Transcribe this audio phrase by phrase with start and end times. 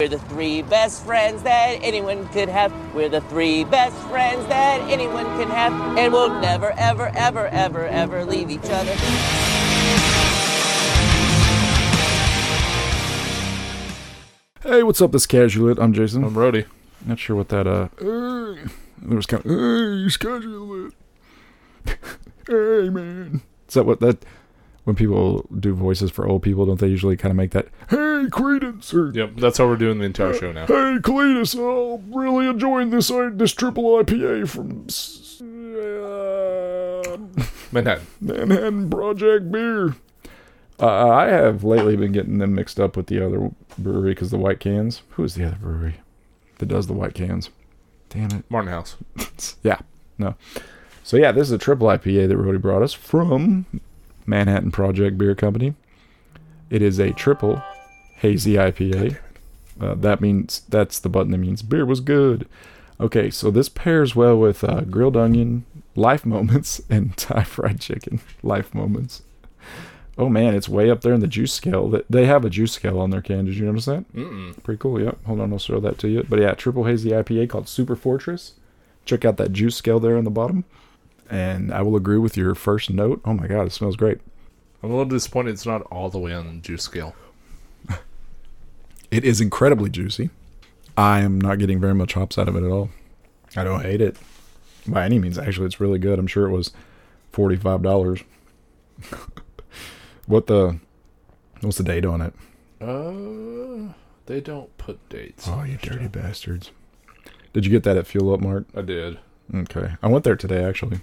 [0.00, 2.72] We're the three best friends that anyone could have.
[2.94, 5.74] We're the three best friends that anyone can have.
[5.98, 8.94] And we'll never, ever, ever, ever, ever leave each other.
[14.62, 15.12] Hey, what's up?
[15.12, 15.78] This casual.
[15.78, 16.24] I'm Jason.
[16.24, 16.64] I'm Brody.
[17.04, 17.88] Not sure what that uh.
[18.00, 18.56] uh
[19.02, 20.94] there was kind of hey, schedule it.
[22.46, 23.42] hey, man.
[23.68, 24.24] Is that what that?
[24.90, 27.68] When people do voices for old people, don't they usually kind of make that?
[27.90, 28.92] Hey, Credence.
[28.92, 30.66] Or, Yep, that's how we're doing the entire show now.
[30.66, 31.54] Hey, Cletus.
[31.54, 34.88] I'm really enjoying this uh, this triple IPA from
[35.80, 37.18] uh,
[37.70, 38.04] Manhattan.
[38.20, 39.94] Manhattan Project Beer.
[40.80, 44.38] Uh, I have lately been getting them mixed up with the other brewery because the
[44.38, 45.02] white cans.
[45.10, 45.98] Who is the other brewery
[46.58, 47.50] that does the white cans?
[48.08, 48.44] Damn it.
[48.50, 48.96] Martin House.
[49.62, 49.78] Yeah,
[50.18, 50.34] no.
[51.04, 53.66] So yeah, this is a triple IPA that Rody brought us from
[54.26, 55.74] Manhattan Project Beer Company.
[56.70, 57.62] It is a triple
[58.16, 59.18] hazy IPA.
[59.80, 62.46] Uh, that means that's the button that means beer was good.
[63.00, 65.64] Okay, so this pairs well with uh, grilled onion,
[65.96, 69.22] life moments, and Thai fried chicken, life moments.
[70.18, 71.90] Oh man, it's way up there in the juice scale.
[71.90, 73.46] Th- They have a juice scale on their can.
[73.46, 74.04] Did you notice that?
[74.12, 74.62] Mm-mm.
[74.62, 75.00] Pretty cool.
[75.00, 75.24] Yep.
[75.24, 76.26] Hold on, I'll show that to you.
[76.28, 78.52] But yeah, triple hazy IPA called Super Fortress.
[79.06, 80.64] Check out that juice scale there on the bottom.
[81.30, 83.20] And I will agree with your first note.
[83.24, 84.18] Oh my god, it smells great.
[84.82, 87.14] I'm a little disappointed it's not all the way on the juice scale.
[89.10, 90.30] It is incredibly juicy.
[90.96, 92.90] I am not getting very much hops out of it at all.
[93.56, 94.16] I don't hate it
[94.86, 95.36] by any means.
[95.36, 96.18] Actually, it's really good.
[96.18, 96.70] I'm sure it was
[97.32, 98.20] forty-five dollars.
[100.26, 100.78] what the?
[101.60, 102.34] What's the date on it?
[102.80, 103.92] Uh,
[104.26, 105.48] they don't put dates.
[105.48, 106.12] Oh, you dirty stuff.
[106.12, 106.70] bastards!
[107.52, 108.66] Did you get that at Fuel Up Mart?
[108.76, 109.18] I did.
[109.52, 111.00] Okay, I went there today actually.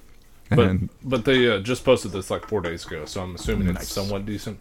[0.49, 3.67] But And but they uh, just posted this like four days ago, so I'm assuming
[3.67, 3.83] Nice.
[3.83, 4.59] it's somewhat decent.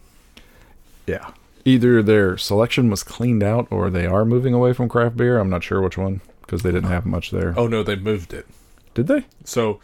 [1.05, 1.31] Yeah.
[1.65, 5.39] Either their selection was cleaned out or they are moving away from craft beer.
[5.39, 7.53] I'm not sure which one because they didn't have much there.
[7.57, 8.45] Oh no, they moved it.
[8.93, 9.25] Did they?
[9.43, 9.79] So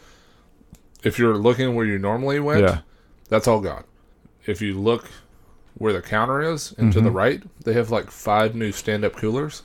[1.02, 2.78] if you're looking where you normally went, Yeah.
[3.28, 3.84] that's all gone.
[4.46, 5.10] If you look
[5.76, 7.14] where the counter is and to the Mhm.
[7.14, 9.62] right, they have like five new stand-up coolers,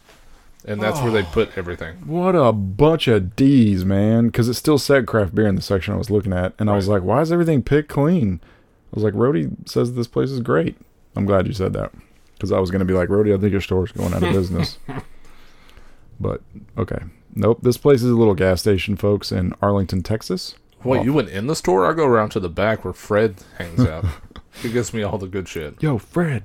[0.66, 1.30] and that's where they Oh.
[1.32, 1.96] put everything.
[2.06, 4.28] What a bunch of D's, man.
[4.28, 6.54] Because it still said craft beer in the section I was looking at.
[6.60, 8.40] And I was like, why is everything picked clean?
[8.44, 10.76] I was like, Rody says this place is great.
[11.16, 11.92] I'm glad you said that.
[12.34, 14.32] Because I was going to be like, Rody, I think your store's going out of
[14.34, 14.78] business.
[16.20, 16.42] but,
[16.78, 17.00] okay.
[17.36, 17.60] Nope.
[17.62, 20.56] This place is a little gas station, folks, in Arlington, Texas.
[20.84, 21.04] Wait, Oh.
[21.04, 21.86] you went in the store?
[21.90, 24.06] I go around to the back where Fred hangs out.
[24.62, 25.82] he gives me all the good shit.
[25.82, 26.44] Yo, Fred,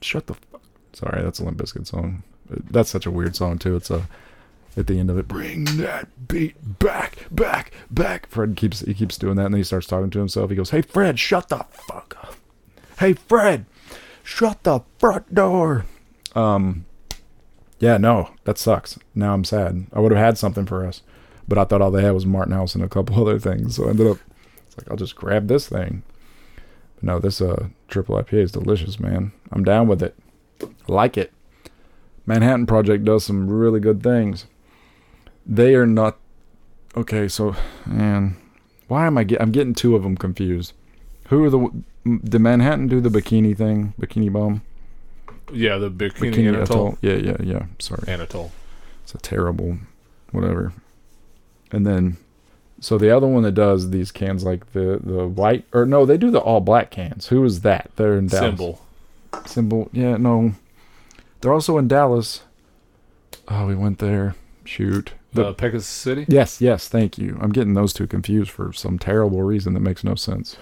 [0.00, 0.34] shut the.
[0.34, 0.60] F-.
[0.92, 2.22] Sorry, that's a Limp Bizkit song.
[2.48, 3.76] That's such a weird song too.
[3.76, 4.08] It's a
[4.76, 5.28] at the end of it.
[5.28, 8.26] Bring that beat back, back, back.
[8.28, 10.50] Fred keeps he keeps doing that, and then he starts talking to himself.
[10.50, 12.36] He goes, "Hey, Fred, shut the fuck up.
[12.98, 13.66] Hey, Fred,
[14.22, 15.86] shut the front door."
[16.34, 16.84] Um,
[17.78, 18.98] yeah, no, that sucks.
[19.14, 19.86] Now I'm sad.
[19.92, 21.02] I would have had something for us,
[21.46, 23.76] but I thought all they had was Martin House and a couple other things.
[23.76, 24.18] So I ended up,
[24.66, 26.02] it's like I'll just grab this thing.
[26.96, 29.32] But no, this uh triple IPA is delicious, man.
[29.52, 30.16] I'm down with it.
[30.62, 31.32] I like it.
[32.26, 34.46] Manhattan Project does some really good things.
[35.46, 36.16] They are not
[36.96, 37.28] okay.
[37.28, 37.54] So,
[37.84, 38.36] man,
[38.88, 39.42] why am I get?
[39.42, 40.72] I'm getting two of them confused.
[41.28, 41.82] Who are the?
[42.04, 43.94] Did Manhattan do the bikini thing?
[44.00, 44.62] Bikini bomb?
[45.52, 46.98] Yeah, the bikini, Anatole.
[47.02, 47.66] Yeah, yeah, yeah.
[47.78, 48.04] Sorry.
[48.08, 48.52] Anatole.
[49.02, 49.78] It's a terrible,
[50.32, 50.72] whatever.
[51.70, 52.16] And then,
[52.80, 56.16] so the other one that does these cans like the the white or no, they
[56.16, 57.28] do the all black cans.
[57.28, 57.90] Who is that?
[57.96, 58.50] They're in Dallas.
[58.50, 58.80] Symbol.
[59.44, 59.90] Symbol.
[59.92, 60.54] Yeah, no.
[61.44, 62.40] They're also in Dallas.
[63.48, 64.34] Oh, we went there.
[64.64, 65.12] Shoot.
[65.34, 66.24] The- Pegasus City.
[66.26, 66.88] yes, yes.
[66.88, 67.36] Thank you.
[67.38, 70.56] I'm getting those two confused for some terrible reason that makes no sense.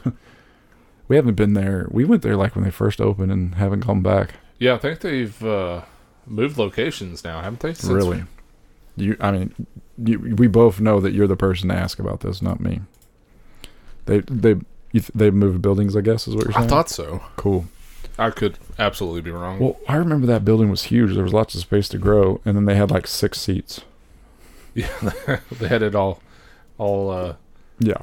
[1.08, 1.86] we haven't been there.
[1.92, 4.34] We went there like when they first opened and haven't come back.
[4.58, 5.82] Yeah, I think they've uh,
[6.26, 7.74] moved locations now, haven't they?
[7.74, 8.24] Since- Really?
[8.96, 9.54] You, I mean,
[10.04, 12.80] you, we both know that you're the person to ask about this, not me.
[14.06, 14.54] They, they,
[14.92, 15.94] th- they moved buildings.
[15.96, 16.64] I guess is what you're saying.
[16.64, 17.22] I thought so.
[17.36, 17.66] cool.
[18.18, 19.58] I could absolutely be wrong.
[19.58, 21.14] Well, I remember that building was huge.
[21.14, 23.82] There was lots of space to grow, and then they had like six seats.
[24.74, 24.88] yeah,
[25.50, 26.20] they had it all,
[26.78, 27.34] all uh,
[27.78, 27.98] Yeah,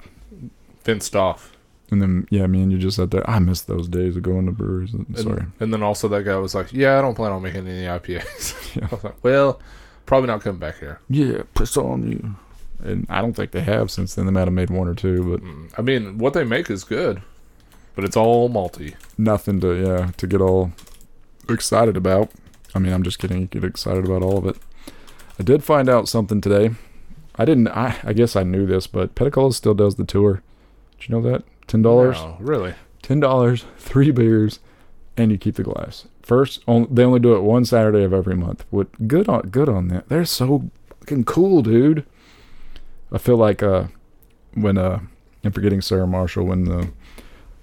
[0.84, 1.56] fenced off.
[1.92, 3.28] and then yeah, me and you just sat there.
[3.30, 4.94] I miss those days of going to breweries.
[4.94, 5.46] And, Sorry.
[5.60, 8.56] And then also that guy was like, "Yeah, I don't plan on making any IPAs."
[8.76, 8.88] Yeah.
[8.92, 9.60] I was like, "Well,
[10.06, 12.36] probably not coming back here." Yeah, piss on you.
[12.88, 14.26] And I don't think they have since then.
[14.28, 16.84] They might have made one or two, but Mm, I mean, what they make is
[16.84, 17.22] good,
[18.00, 18.96] but it's all malty.
[19.18, 20.72] nothing to yeah to get all
[21.50, 22.32] excited about.
[22.74, 23.42] I mean, I'm just kidding.
[23.42, 24.56] You get excited about all of it.
[25.38, 26.72] I did find out something today.
[27.36, 27.68] I didn't.
[27.68, 30.42] I I guess I knew this, but Peticolas still does the tour.
[30.98, 31.44] Did you know that?
[31.68, 32.16] Ten dollars.
[32.16, 32.74] Wow, really?
[33.02, 34.60] Ten dollars, three beers,
[35.18, 38.36] and you keep the glass first, on, they only do it one Saturday of every
[38.36, 38.64] month.
[38.70, 40.08] What good on good on that?
[40.10, 40.70] They're so
[41.00, 42.06] fucking cool, dude.
[43.12, 43.86] I feel like uh,
[44.54, 45.00] when uh,
[45.44, 46.92] I'm forgetting Sarah Marshall when the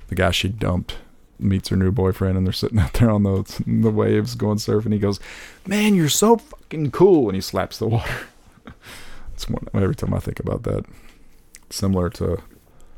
[0.09, 0.99] the guy she dumped
[1.39, 4.93] meets her new boyfriend and they're sitting out there on the the waves going surfing.
[4.93, 5.21] He goes,
[5.67, 8.27] "Man, you're so fucking cool," and he slaps the water.
[9.35, 10.85] it's one every time I think about that.
[11.71, 12.39] Similar to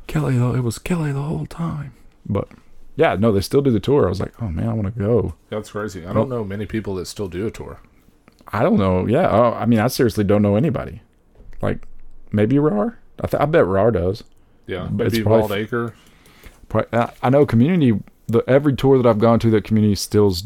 [0.07, 1.93] Kelly, though it was Kelly the whole time.
[2.25, 2.47] But
[2.95, 4.05] yeah, no, they still do the tour.
[4.05, 5.33] I was like, oh man, I want to go.
[5.49, 6.05] That's crazy.
[6.05, 7.79] I don't know many people that still do a tour.
[8.51, 9.05] I don't know.
[9.05, 11.01] Yeah, oh, I mean, I seriously don't know anybody.
[11.61, 11.85] Like
[12.31, 12.95] maybe Rahr.
[13.21, 14.23] I, th- I bet Rahr does.
[14.65, 15.93] Yeah, But it's maybe probably- Wild Acre.
[16.69, 17.99] Pro- I know Community.
[18.27, 20.43] The every tour that I've gone to that Community still's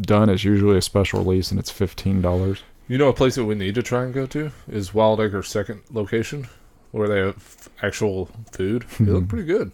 [0.00, 2.62] done is usually a special release, and it's fifteen dollars.
[2.88, 5.46] You know, a place that we need to try and go to is Wild Acre's
[5.48, 6.48] second location,
[6.90, 8.84] where they have actual food.
[8.98, 9.70] They look pretty good.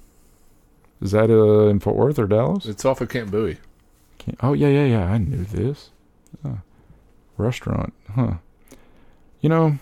[1.00, 2.66] Is that uh, in Fort Worth or Dallas?
[2.66, 3.56] It's off of Camp Bowie.
[4.18, 5.04] Can't- oh yeah, yeah, yeah.
[5.06, 5.90] I knew this.
[6.42, 6.56] Huh.
[7.38, 8.34] Restaurant, huh?
[9.40, 9.78] You know,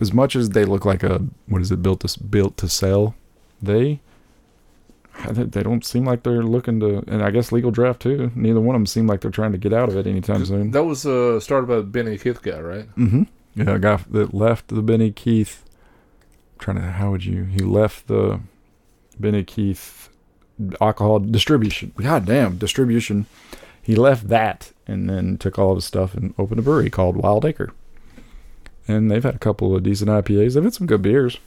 [0.00, 3.14] as much as they look like a what is it built to built to sell,
[3.62, 4.00] they
[5.30, 6.98] they they don't seem like they're looking to.
[7.06, 8.30] And I guess legal draft too.
[8.34, 10.70] Neither one of them seem like they're trying to get out of it anytime soon.
[10.70, 12.96] That was uh, started by the Benny Keith guy, right?
[12.96, 13.22] Mm-hmm.
[13.54, 15.64] Yeah, a guy that left the Benny Keith.
[16.54, 17.44] I'm trying to how would you?
[17.44, 18.40] He left the
[19.18, 20.08] Benny Keith
[20.80, 21.92] alcohol distribution.
[21.96, 23.26] God damn distribution.
[23.82, 27.16] He left that and then took all of his stuff and opened a brewery called
[27.16, 27.72] Wild Acre.
[28.86, 30.54] And they've had a couple of decent IPAs.
[30.54, 31.38] They've had some good beers.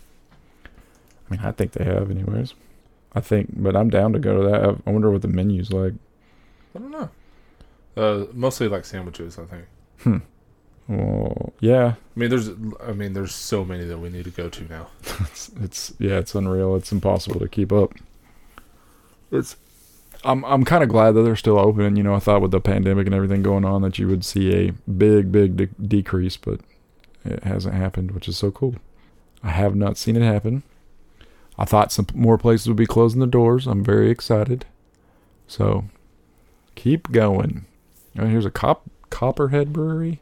[0.66, 2.54] I mean, I think they have, anyways.
[3.14, 4.82] I think, but I'm down to go to that.
[4.86, 5.94] I wonder what the menu's like.
[6.76, 7.10] I don't know.
[7.98, 9.66] Uh, mostly like sandwiches, I think.
[10.00, 10.18] Hmm.
[10.88, 12.50] Well, yeah, I mean, there's,
[12.84, 14.88] I mean, there's so many that we need to go to now.
[15.22, 16.76] it's, it's yeah, it's unreal.
[16.76, 17.94] It's impossible to keep up.
[19.32, 19.56] It's
[20.24, 21.96] I'm I'm kind of glad that they're still open.
[21.96, 24.54] You know, I thought with the pandemic and everything going on that you would see
[24.54, 26.60] a big big de- decrease, but
[27.26, 28.76] it hasn't happened, which is so cool.
[29.44, 30.64] I have not seen it happen.
[31.62, 33.68] I thought some more places would be closing the doors.
[33.68, 34.66] I'm very excited.
[35.46, 35.86] So
[36.74, 37.68] keep going.
[38.18, 40.22] Oh, here's a cop Copperhead Brewery.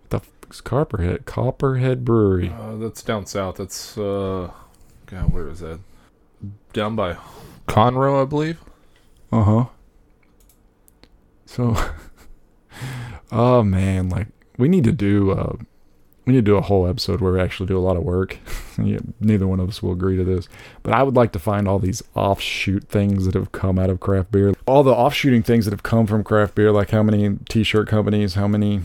[0.00, 1.26] What the fuck's Copperhead?
[1.26, 2.54] Copperhead Brewery.
[2.58, 3.56] Uh, that's down south.
[3.56, 4.50] That's uh,
[5.04, 5.80] God, where is that?
[6.72, 7.18] Down by
[7.66, 8.58] Conroe, I believe.
[9.30, 9.64] Uh huh.
[11.44, 11.76] So,
[13.30, 15.56] oh man, like we need to do uh,
[16.28, 18.36] we need to do a whole episode where we actually do a lot of work.
[18.76, 20.46] Neither one of us will agree to this,
[20.82, 23.98] but I would like to find all these offshoot things that have come out of
[24.00, 27.38] craft beer, all the offshooting things that have come from craft beer, like how many
[27.48, 28.82] t-shirt companies, how many,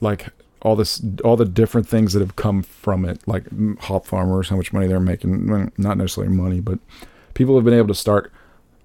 [0.00, 0.28] like
[0.62, 3.46] all this, all the different things that have come from it, like
[3.80, 6.78] hop farmers, how much money they're making, well, not necessarily money, but
[7.34, 8.30] people have been able to start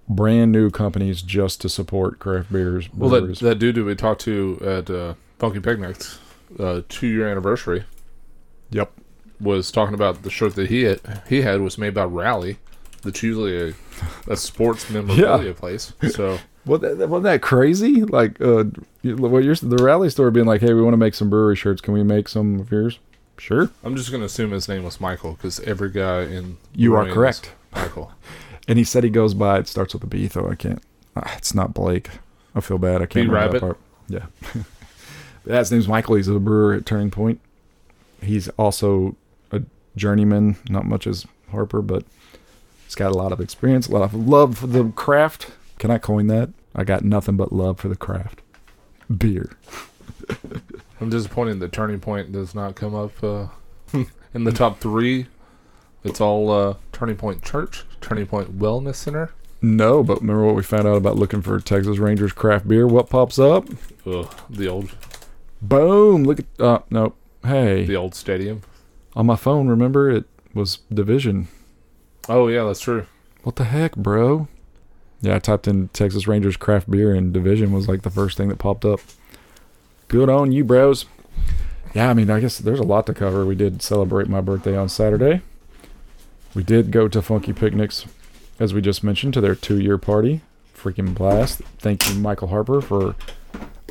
[0.09, 2.91] brand new companies just to support craft beers.
[2.91, 6.17] Well, that that dude that we talked to at uh, Funky Picnics,
[6.59, 7.83] uh, two year anniversary,
[8.71, 8.91] yep.
[9.39, 12.57] was talking about the shirt that he had, he had was made by Rally.
[13.03, 13.73] That's usually a,
[14.27, 15.93] a sports memorabilia place.
[16.11, 18.03] So Well, that, wasn't that crazy?
[18.03, 18.65] Like, uh,
[19.03, 21.81] you- the rally store being like, "Hey, we want to make some brewery shirts.
[21.81, 22.97] Can we make some of yours?"
[23.37, 23.69] Sure.
[23.83, 27.51] I'm just gonna assume his name was Michael because every guy in You are correct.
[27.73, 28.11] Michael.
[28.67, 29.59] And he said he goes by.
[29.59, 30.49] It starts with a B, though.
[30.49, 30.81] I can't.
[31.15, 32.09] ah, It's not Blake.
[32.55, 32.95] I feel bad.
[33.03, 33.31] I can't B.
[33.31, 33.77] remember Rabbit?
[34.07, 34.25] Yeah.
[35.45, 36.15] his name's Michael.
[36.15, 37.39] He's a brewer at Turning Point.
[38.21, 39.15] He's also
[39.51, 39.61] a
[39.95, 40.57] journeyman.
[40.69, 42.03] Not much as Harper, but
[42.85, 45.51] he's got a lot of experience, a lot of love for the craft.
[45.79, 46.49] Can I coin that?
[46.75, 48.41] I got nothing but love for the craft.
[49.15, 49.51] Beer.
[51.01, 53.47] I'm disappointed that Turning Point does not come up uh,
[54.33, 55.27] in the top three.
[56.03, 59.31] It's all uh, Turning Point Church, Turning Point Wellness Center.
[59.61, 62.85] No, but remember what we found out about looking for Texas Rangers craft beer?
[62.85, 63.67] What pops up?
[64.05, 64.95] Ugh, the old
[65.69, 66.23] Boom!
[66.23, 67.13] Look at uh no.
[67.43, 68.61] Hey, the old stadium.
[69.15, 71.47] on my phone, remember it was Division.
[72.27, 73.05] Oh yeah, that's true.
[73.43, 74.47] What the heck, bro?
[75.21, 78.49] Yeah, I typed in Texas Rangers craft beer and Division was like the first thing
[78.49, 78.99] that popped up.
[80.07, 81.05] Good on you, bros.
[81.93, 83.45] Yeah, I mean, I guess there's a lot to cover.
[83.45, 85.41] We did celebrate my birthday on Saturday.
[86.53, 88.05] We did go to Funky Picnics,
[88.59, 90.41] as we just mentioned, to their two year party.
[90.75, 91.61] Freaking blast.
[91.79, 93.15] Thank you, Michael Harper, for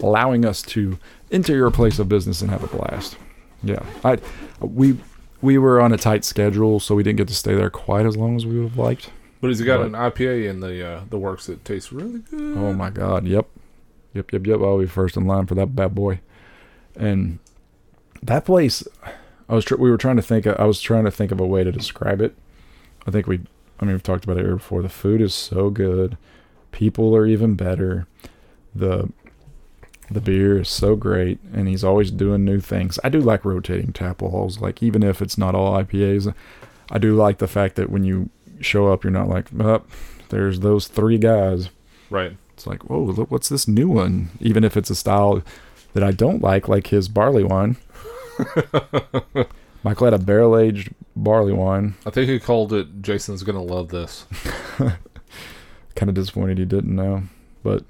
[0.02, 0.98] allowing us to
[1.34, 3.16] enter your place of business and have a blast.
[3.62, 3.82] Yeah.
[4.04, 4.18] I
[4.60, 4.98] we
[5.42, 8.16] we were on a tight schedule, so we didn't get to stay there quite as
[8.16, 9.10] long as we would have liked.
[9.40, 9.88] But he's got What?
[9.88, 12.56] an IPA in the uh, the works that tastes really good.
[12.56, 13.46] Oh my god, yep.
[14.14, 14.60] Yep, yep, yep.
[14.60, 16.20] I'll be first in line for that bad boy.
[16.96, 17.40] And
[18.22, 18.86] that place
[19.48, 21.46] I was tr- we were trying to think I was trying to think of a
[21.46, 22.34] way to describe it.
[23.06, 23.40] I think we
[23.80, 24.82] I mean we've talked about it here before.
[24.82, 26.16] The food is so good.
[26.70, 28.06] People are even better.
[28.74, 29.10] The
[30.10, 32.98] The beer is so great, and he's always doing new things.
[33.02, 36.32] I do like rotating tap walls, like even if it's not all IPAs.
[36.90, 38.28] I do like the fact that when you
[38.60, 39.88] show up, you're not like, up.
[40.28, 41.70] there's those three guys.
[42.10, 42.36] Right.
[42.52, 44.30] It's like, whoa, look, what's this new one?
[44.40, 45.42] Even if it's a style
[45.94, 47.76] that I don't like, like his barley wine.
[49.82, 51.94] Michael had a barrel aged barley wine.
[52.06, 54.26] I think he called it Jason's gonna love this.
[55.94, 57.22] Kind of disappointed he didn't know,
[57.62, 57.84] but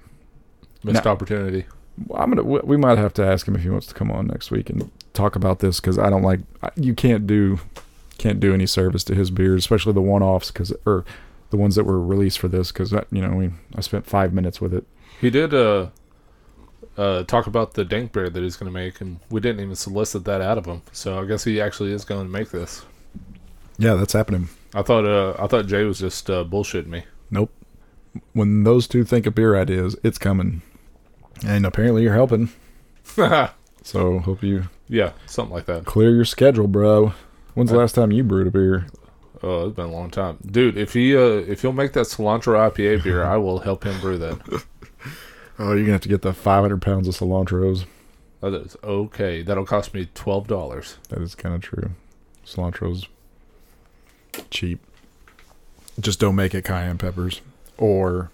[0.82, 1.10] Missed No.
[1.10, 1.64] opportunity.
[2.14, 2.42] I'm gonna.
[2.42, 4.68] we- We might have to ask him if he wants to come on next week
[4.70, 6.40] and talk about this because I don't like.
[6.76, 7.60] You can't do,
[8.18, 11.04] can't do any service to his beers, especially the one-offs, because or
[11.50, 14.32] the ones that were released for this, because that you know we I spent five
[14.32, 14.84] minutes with it.
[15.20, 15.88] He did uh
[16.96, 20.24] uh talk about the dank beer that he's gonna make and we didn't even solicit
[20.24, 20.82] that out of him.
[20.92, 22.84] So I guess he actually is going to make this.
[23.78, 24.48] Yeah, that's happening.
[24.74, 27.04] I thought uh I thought Jay was just uh bullshitting me.
[27.30, 27.50] Nope.
[28.32, 30.62] When those two think of beer ideas, it's coming,
[31.46, 32.50] and apparently you're helping.
[33.86, 35.84] So hope you yeah, something like that.
[35.84, 37.12] clear your schedule, bro.
[37.52, 38.86] When's the last time you brewed a beer?
[39.42, 40.38] Oh, it's been a long time.
[40.46, 44.00] Dude, if he uh if he'll make that cilantro IPA beer, I will help him
[44.00, 44.64] brew that.
[45.58, 47.84] Oh, you're gonna have to get the 500 pounds of cilantros.
[48.40, 49.42] That is okay.
[49.42, 50.96] That'll cost me twelve dollars.
[51.10, 51.90] That is kind of true.
[52.44, 53.06] Cilantro's
[54.50, 54.80] cheap.
[56.00, 57.40] Just don't make it cayenne peppers.
[57.78, 58.30] Or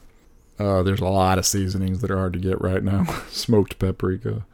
[0.60, 3.04] uh, there's a lot of seasonings that are hard to get right now.
[3.30, 4.44] Smoked paprika.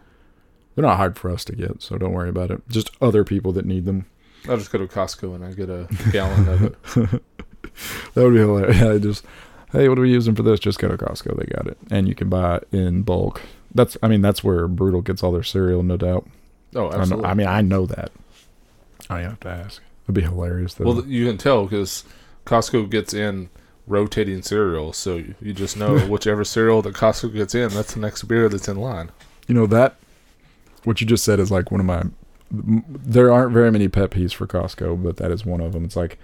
[0.74, 2.62] They're not hard for us to get, so don't worry about it.
[2.68, 4.06] Just other people that need them.
[4.48, 7.22] I'll just go to Costco and I get a gallon of it.
[8.14, 8.78] That would be hilarious.
[8.78, 9.24] Yeah, just
[9.72, 10.60] hey, what are we using for this?
[10.60, 11.36] Just go to Costco.
[11.36, 13.42] They got it, and you can buy it in bulk.
[13.74, 16.26] That's I mean that's where Brutal gets all their cereal, no doubt.
[16.74, 17.28] Oh, I, know, absolutely.
[17.28, 18.12] I mean I know that.
[19.10, 19.82] I have to ask.
[20.04, 20.86] It'd be hilarious though.
[20.86, 22.04] Well, you can tell because
[22.46, 23.50] Costco gets in
[23.86, 28.24] rotating cereal, so you just know whichever cereal that Costco gets in, that's the next
[28.24, 29.10] beer that's in line.
[29.46, 29.96] You know that
[30.84, 32.04] what you just said is like one of my.
[32.50, 35.84] There aren't very many pet peeves for Costco, but that is one of them.
[35.84, 36.18] It's like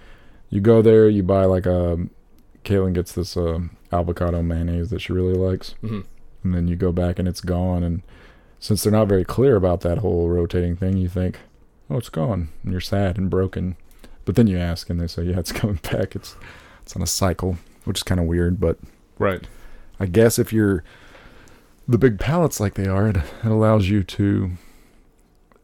[0.49, 2.07] you go there, you buy like a.
[2.63, 3.59] Kaylin gets this uh,
[3.91, 6.01] avocado mayonnaise that she really likes, hmm
[6.43, 7.83] and then you go back and it's gone.
[7.83, 8.03] And
[8.59, 11.39] since they're not very clear about that whole rotating thing, you think,
[11.89, 13.75] oh, it's gone, and you're sad and broken.
[14.25, 16.15] But then you ask, and they say, yeah, it's coming back.
[16.15, 16.35] It's
[16.83, 18.77] it's on a cycle, which is kind of weird, but
[19.17, 19.45] Right.
[19.99, 20.83] I guess if you're
[21.87, 24.51] the big pallets like they are, it, it allows you to,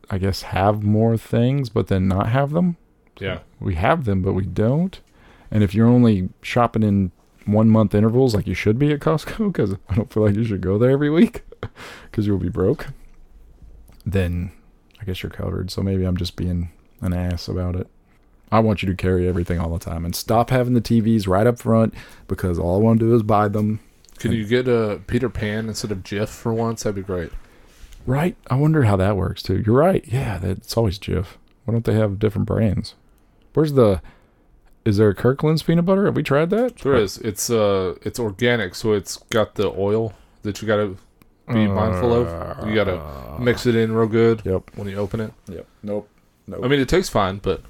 [0.09, 2.77] I guess, have more things, but then not have them.
[3.19, 3.39] Yeah.
[3.59, 4.99] We have them, but we don't.
[5.51, 7.11] And if you're only shopping in
[7.45, 10.43] one month intervals, like you should be at Costco, because I don't feel like you
[10.45, 11.43] should go there every week,
[12.03, 12.87] because you'll be broke.
[14.05, 14.51] Then
[15.01, 15.71] I guess you're covered.
[15.71, 16.71] So maybe I'm just being
[17.01, 17.87] an ass about it.
[18.51, 21.45] I want you to carry everything all the time and stop having the TVs right
[21.45, 21.93] up front
[22.27, 23.79] because all I want to do is buy them
[24.17, 26.83] Can you get a Peter Pan instead of Jif for once?
[26.83, 27.31] That'd be great.
[28.05, 28.35] Right.
[28.49, 29.61] I wonder how that works too.
[29.65, 30.03] You're right.
[30.07, 31.25] Yeah, it's always Jif.
[31.65, 32.95] Why don't they have different brands?
[33.53, 34.01] Where's the?
[34.85, 36.05] Is there a Kirkland's peanut butter?
[36.05, 36.77] Have we tried that?
[36.77, 37.17] There is.
[37.19, 40.95] It's uh, it's organic, so it's got the oil that you gotta
[41.47, 42.67] be mindful of.
[42.67, 44.71] You gotta mix it in real good Yep.
[44.75, 45.33] when you open it.
[45.47, 45.67] Yep.
[45.83, 46.09] Nope.
[46.47, 46.61] Nope.
[46.63, 47.61] I mean, it tastes fine, but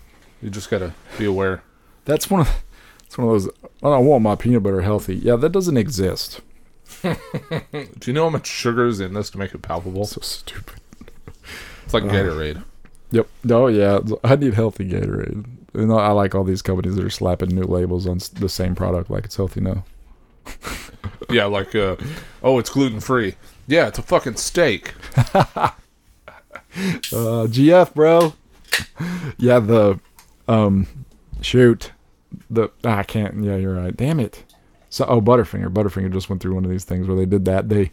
[0.41, 1.63] you just gotta be aware.
[2.05, 2.63] that's one of.
[3.05, 3.49] It's one of those.
[3.81, 5.15] Oh, I want my peanut butter healthy.
[5.15, 6.41] Yeah, that doesn't exist.
[7.01, 7.15] Do
[8.05, 10.05] you know how much sugar is in this to make it palpable?
[10.05, 10.79] So stupid.
[11.85, 12.63] It's like Uh, Gatorade.
[13.11, 13.27] Yep.
[13.49, 13.99] Oh yeah.
[14.23, 15.45] I need healthy Gatorade.
[15.73, 19.09] And I like all these companies that are slapping new labels on the same product
[19.09, 19.83] like it's healthy now.
[21.29, 21.95] Yeah, like uh,
[22.41, 23.35] oh, it's gluten free.
[23.67, 24.93] Yeah, it's a fucking steak.
[27.11, 28.33] Uh, GF, bro.
[29.37, 29.99] yeah, the
[30.49, 30.87] um,
[31.41, 31.91] shoot,
[32.49, 33.43] the ah, I can't.
[33.43, 33.95] Yeah, you're right.
[33.95, 34.43] Damn it.
[34.89, 35.71] So, oh, Butterfinger.
[35.71, 37.69] Butterfinger just went through one of these things where they did that.
[37.69, 37.91] They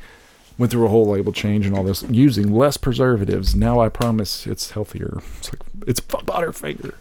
[0.58, 3.54] went through a whole label change and all this, using less preservatives.
[3.54, 5.20] Now I promise it's healthier.
[5.38, 6.94] It's like it's Butterfinger.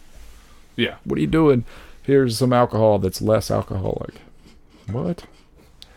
[0.76, 1.64] Yeah, What are you doing?
[2.02, 4.16] Here's some alcohol that's less alcoholic.
[4.90, 5.24] What?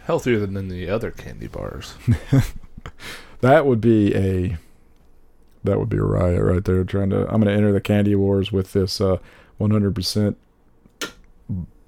[0.05, 1.93] healthier than the other candy bars.
[3.41, 4.57] That would be a
[5.63, 6.83] that would be a riot right there.
[6.83, 9.17] Trying to I'm gonna enter the candy wars with this uh
[9.59, 10.35] 100%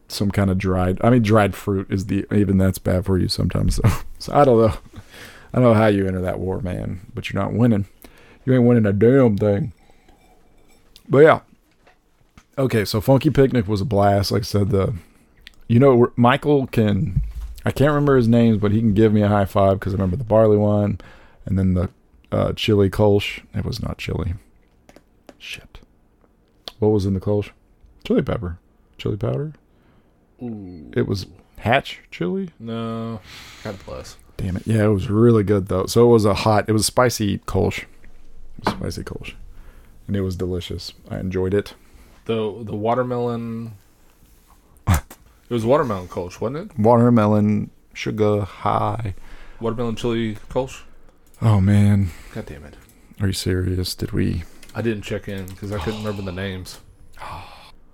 [0.07, 0.99] some kind of dried.
[1.01, 3.75] I mean dried fruit is the even that's bad for you sometimes.
[3.75, 3.83] So,
[4.19, 4.73] so I don't know.
[5.53, 7.01] I don't know how you enter that war, man.
[7.13, 7.87] But you're not winning.
[8.45, 9.73] You ain't winning a damn thing.
[11.09, 11.39] But yeah.
[12.57, 14.31] Okay, so Funky Picnic was a blast.
[14.31, 14.93] Like I said, the
[15.67, 17.23] you know Michael can
[17.65, 19.97] I can't remember his names, but he can give me a high five because I
[19.97, 20.99] remember the barley wine
[21.45, 21.89] and then the
[22.31, 23.43] uh, chili Kolsch.
[23.53, 24.33] It was not chili.
[25.37, 25.79] Shit.
[26.79, 27.51] What was in the Kolsch?
[28.03, 28.57] Chili pepper.
[28.97, 29.53] Chili powder.
[30.41, 30.91] Ooh.
[30.95, 31.27] It was
[31.61, 32.49] Hatch chili.
[32.59, 33.19] No,
[33.63, 34.17] God bless.
[34.35, 34.65] Damn it.
[34.65, 35.85] Yeah, it was really good though.
[35.85, 37.85] So it was a hot, it was spicy Kolsch.
[38.65, 39.35] Was spicy Kolsch.
[40.07, 40.93] And it was delicious.
[41.07, 41.75] I enjoyed it.
[42.25, 43.73] The the watermelon.
[44.87, 45.03] it
[45.49, 46.79] was watermelon Kolsch, wasn't it?
[46.79, 49.13] Watermelon, sugar high.
[49.59, 50.81] Watermelon chili Kolsch.
[51.43, 52.09] Oh man.
[52.33, 52.75] God damn it!
[53.19, 53.93] Are you serious?
[53.93, 56.79] Did we I didn't check in because I couldn't remember the names.
[57.23, 57.50] Oh.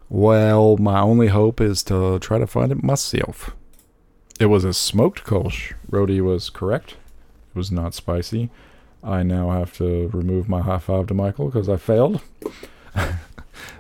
[0.10, 3.52] Well, my only hope is to try to find it myself.
[4.40, 5.74] It was a smoked Kolsch.
[5.90, 6.92] Rody was correct.
[7.54, 8.50] It was not spicy.
[9.04, 12.22] I now have to remove my high five to Michael because I failed.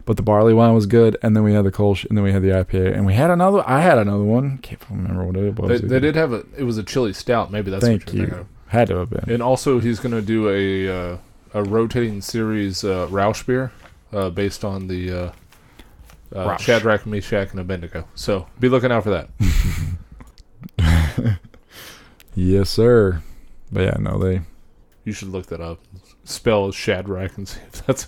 [0.05, 2.31] but the barley wine was good, and then we had the Kolsch, and then we
[2.31, 3.63] had the IPA, and we had another.
[3.67, 4.57] I had another one.
[4.59, 5.81] Can't remember what it They, was.
[5.81, 6.43] they did have a.
[6.57, 7.51] It was a chili stout.
[7.51, 8.29] Maybe that's Thank what you're you.
[8.31, 9.29] thinking Had to have been.
[9.29, 11.17] And also, he's going to do a uh,
[11.53, 13.71] a rotating series uh, Roush beer
[14.11, 15.31] uh, based on the
[16.35, 16.59] uh, Roush.
[16.59, 18.07] Shadrach, Meshach, and Abednego.
[18.15, 19.29] So be looking out for that.
[22.39, 23.23] Yes, sir.
[23.71, 24.41] But yeah, no, they.
[25.03, 25.79] You should look that up.
[26.23, 28.07] Spell Shadrach and see if that's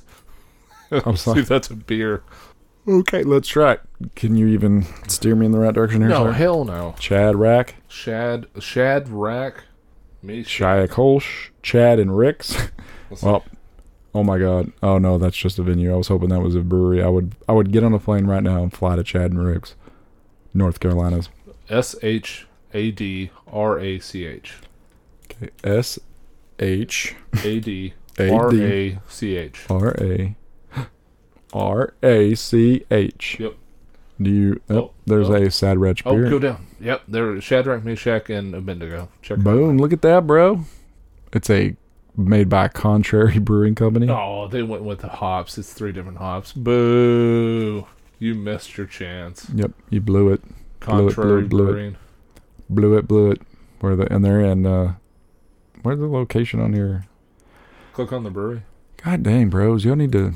[0.91, 1.41] I'm sorry.
[1.41, 2.23] that's a beer.
[2.87, 3.81] Okay, let's try it.
[4.15, 6.31] Can you even steer me in the right direction here, No, sir?
[6.33, 6.93] hell no.
[6.99, 9.63] Chad Rack, Shad Shadrach,
[10.21, 10.61] Meshach.
[10.61, 12.69] Shia Kolsch, Chad, and Ricks.
[13.23, 13.43] Well,
[14.13, 14.71] oh my God!
[14.81, 15.93] Oh no, that's just a venue.
[15.93, 17.01] I was hoping that was a brewery.
[17.03, 19.45] I would, I would get on a plane right now and fly to Chad and
[19.45, 19.75] Ricks,
[20.53, 21.29] North Carolina's.
[21.69, 24.55] S H A D R A C H.
[25.25, 25.99] Okay, S
[26.59, 29.65] H A D R A C H.
[29.69, 30.35] R A
[31.53, 33.37] R A C H.
[33.39, 33.55] Yep.
[34.21, 34.61] Do you?
[34.69, 35.35] Oh, Oh, there's oh.
[35.35, 36.65] a Sad Wretch Oh, go down.
[36.81, 39.09] Yep, they're Shadrach, Meshach, and Abednego.
[39.21, 39.77] Check Boom!
[39.77, 40.65] Look at that, bro.
[41.31, 41.75] It's a
[42.19, 44.07] made by Contrary Brewing Company.
[44.09, 45.57] Oh, they went with the hops.
[45.57, 46.51] It's three different hops.
[46.53, 47.87] Boo!
[48.19, 49.49] You missed your chance.
[49.55, 50.41] Yep, you blew it.
[50.81, 51.71] Blew it, Contrary blew it, blew it.
[51.71, 51.97] brewing.
[52.69, 53.41] blew it, blew it.
[53.79, 54.95] Where the and they're in uh
[55.83, 57.05] where's the location on here?
[57.93, 58.63] Click on the brewery.
[59.03, 60.33] God dang, bros, you'll need to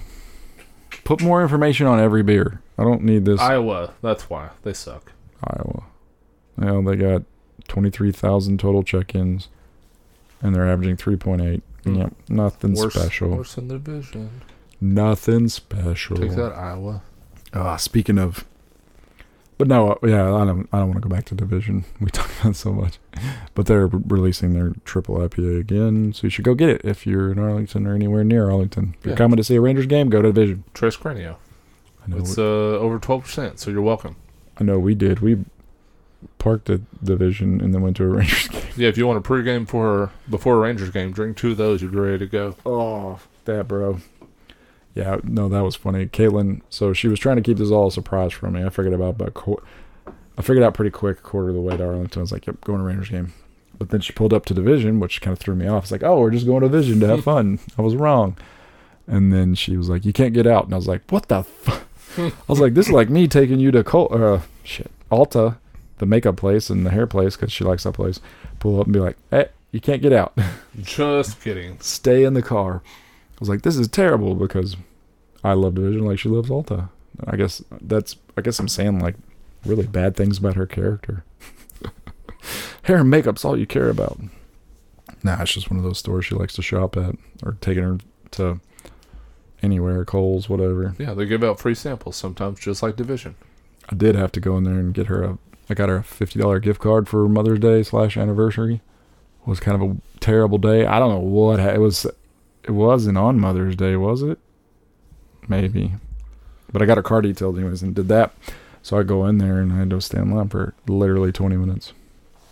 [1.04, 2.62] put more information on every beer.
[2.78, 3.94] I don't need this Iowa.
[4.02, 5.12] That's why they suck.
[5.44, 5.84] Iowa.
[6.58, 7.24] Well, they got
[7.68, 9.50] twenty three thousand total check ins
[10.42, 11.64] and they're averaging three point eight.
[11.86, 12.14] Yep.
[12.30, 13.30] Nothing Worse, special.
[13.30, 14.42] worse in the division.
[14.82, 16.18] Nothing special.
[16.18, 17.02] Take that, Iowa.
[17.54, 18.46] Ah, speaking of
[19.60, 20.68] but no, uh, yeah, I don't.
[20.74, 21.86] I don't want to go back to division.
[22.02, 22.98] We talk about it so much,
[23.54, 27.32] but they're releasing their triple IPA again, so you should go get it if you're
[27.32, 28.96] in Arlington or anywhere near Arlington.
[29.00, 29.18] If you're Yeah.
[29.18, 30.64] coming to see a Rangers game, go to division.
[30.74, 31.36] Tres Cranio.
[32.10, 34.16] It's uh, over 12%, so you're welcome.
[34.60, 35.20] I know we did.
[35.20, 35.46] We
[36.40, 38.63] parked at division and then went to a Rangers game.
[38.76, 41.82] Yeah, if you want a pregame for before a Rangers game, drink two of those.
[41.82, 42.56] You're ready to go.
[42.66, 44.00] Oh, that bro.
[44.96, 46.06] Yeah, no, that was funny.
[46.06, 48.64] Caitlin, so she was trying to keep this all a surprise for me.
[48.64, 49.62] I figured about about qu-
[50.38, 52.20] I figured out pretty quick, a quarter of the way to Arlington.
[52.20, 53.34] I was like, "Yep, going to Rangers game."
[53.78, 55.84] But then she pulled up to division, which kind of threw me off.
[55.86, 58.38] It's like, "Oh, we're just going to division to have fun." I was wrong.
[59.08, 61.40] And then she was like, "You can't get out," and I was like, "What the?"
[61.40, 61.88] F-?
[62.18, 65.58] I was like, "This is like me taking you to Col- uh, shit Ulta,
[65.98, 68.20] the makeup place and the hair place because she likes that place.
[68.60, 70.38] Pull up and be like, "Hey, you can't get out."
[70.82, 71.80] Just kidding.
[71.80, 72.82] stay in the car.
[72.86, 74.78] I was like, this is terrible because
[75.44, 76.90] I love Division like she loves Ulta.
[77.26, 79.16] I guess that's I guess I'm saying like
[79.66, 81.24] really bad things about her character.
[82.84, 84.20] Hair and makeup's all you care about.
[85.24, 87.98] Nah, it's just one of those stores she likes to shop at or taking her
[88.32, 88.60] to
[89.62, 90.94] anywhere, Kohl's, whatever.
[91.00, 93.36] Yeah, they give out free samples sometimes, just like Division.
[93.90, 95.38] I did have to go in there and get her a
[95.70, 98.82] I got her a fifty dollar gift card for Mother's Day slash anniversary.
[99.42, 100.86] It was kind of a terrible day.
[100.86, 102.06] I don't know what ha- it was.
[102.64, 104.40] It wasn't on Mother's Day, was it?
[105.48, 105.94] Maybe,
[106.72, 108.34] but I got her car detailed anyways and did that.
[108.82, 111.56] So I go in there and I had to stand in line for literally twenty
[111.58, 111.94] minutes.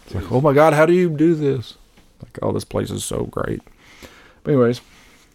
[0.06, 1.78] It's like, oh my god, how do you do this?
[2.22, 3.62] Like, oh, this place is so great.
[4.44, 4.82] But anyways,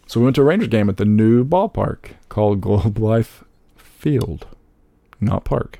[0.07, 3.43] so we went to a Rangers game at the new ballpark called Globe Life
[3.75, 4.47] Field,
[5.19, 5.79] not park,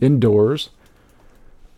[0.00, 0.70] indoors.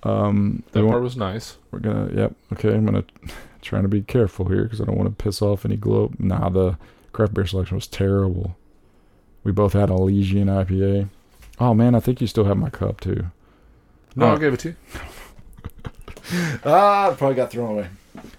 [0.05, 1.57] Um, That part was nice.
[1.71, 2.11] we're gonna.
[2.13, 2.35] Yep.
[2.55, 2.75] Okay.
[2.75, 3.05] I'm gonna
[3.63, 6.17] trying to be careful here because I don't want to piss off any globe.
[6.19, 6.77] Nah, the
[7.13, 8.57] craft beer selection was terrible.
[9.45, 11.09] We both had a Elysian IPA.
[11.61, 13.27] Oh man, I think you still have my cup too.
[14.17, 14.35] No, Oh.
[14.35, 14.77] I gave it to you.
[16.65, 17.89] Ah, it probably got thrown away.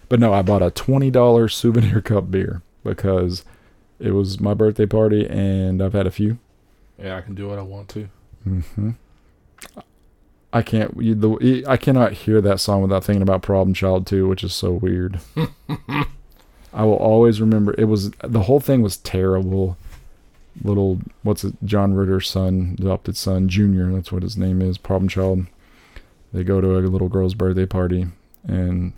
[0.10, 3.43] But no, I bought a twenty dollar souvenir cup beer because
[3.99, 6.39] it was my birthday party and I've had a few.
[6.97, 8.10] Yeah, I can do what I want to.
[8.47, 8.89] Mm hmm
[10.53, 10.95] I can't.
[11.01, 14.53] You, the, I cannot hear that song without thinking about Problem Child 2, which is
[14.53, 15.19] so weird.
[16.73, 17.73] I will always remember.
[17.77, 19.77] It was the whole thing was terrible.
[20.63, 21.55] Little what's it?
[21.65, 23.91] John Ritter's son, adopted son, Junior.
[23.91, 24.77] That's what his name is.
[24.77, 25.47] Problem Child.
[26.31, 28.07] They go to a little girl's birthday party,
[28.47, 28.93] and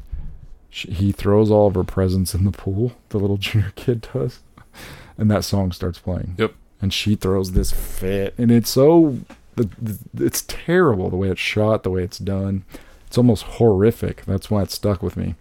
[0.70, 2.94] She, he throws all of her presents in the pool.
[3.10, 4.40] The little junior kid does,
[5.18, 6.36] and that song starts playing.
[6.38, 6.54] Yep.
[6.82, 9.20] And she throws this fit, and it's so
[9.56, 12.66] the, the it's terrible the way it's shot, the way it's done.
[13.08, 14.26] It's almost horrific.
[14.26, 15.36] That's why it stuck with me.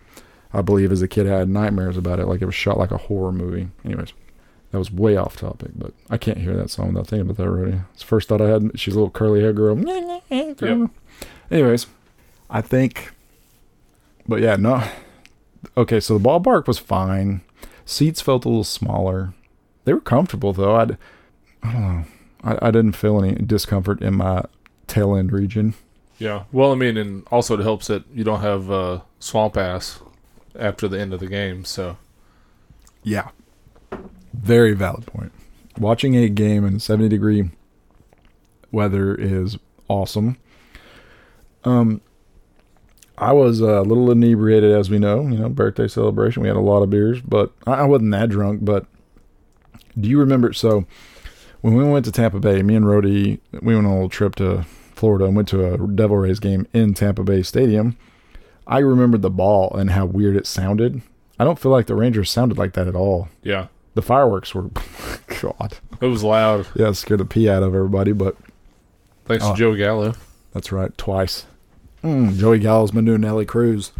[0.53, 2.93] I believe as a kid I had nightmares about it, like it was shot like
[2.93, 3.69] a horror movie.
[3.85, 4.13] Anyways,
[4.71, 7.49] that was way off topic, but I can't hear that song without thinking about that
[7.49, 7.81] already.
[7.93, 8.79] It's the first thought I had.
[8.79, 9.77] She's a little curly hair girl.
[10.31, 10.91] Yep.
[11.51, 11.87] Anyways,
[12.49, 13.13] I think,
[14.29, 14.85] but yeah, no.
[15.77, 17.41] Okay, so the ballpark was fine.
[17.85, 19.35] Seats felt a little smaller.
[19.85, 20.77] They were comfortable though.
[20.77, 20.99] I'd,
[21.63, 22.05] I don't know.
[22.45, 24.45] I, I didn't feel any discomfort in my
[24.87, 25.75] tail end region.
[26.19, 26.45] Yeah.
[26.53, 30.01] Well, I mean, and also it helps that you don't have uh, swamp ass
[30.59, 31.65] after the end of the game.
[31.65, 31.97] So
[33.03, 33.31] Yeah.
[34.33, 35.33] Very valid point.
[35.79, 37.51] Watching a game in 70 degree
[38.71, 40.37] weather is awesome.
[41.65, 42.01] Um
[43.17, 46.43] I was a little inebriated as we know, you know, birthday celebration.
[46.43, 48.87] We had a lot of beers, but I I wasn't that drunk, but
[49.99, 50.85] do you remember so
[51.65, 54.35] when we went to Tampa Bay, me and Rody, we went on a little trip
[54.37, 57.97] to Florida and went to a Devil Rays game in Tampa Bay Stadium.
[58.67, 61.01] I remembered the ball and how weird it sounded.
[61.39, 63.29] I don't feel like the Rangers sounded like that at all.
[63.43, 64.65] yeah, The fireworks were,
[65.41, 66.67] God, it was loud.
[66.75, 68.13] yeah, it scared the pee out of everybody.
[68.13, 68.37] But
[69.25, 69.53] Thanks Oh.
[69.53, 70.13] to Joe Gallo.
[70.53, 71.47] that's right, twice.
[72.03, 73.93] Mm, Joey Gallo's been doing Nelly Cruz.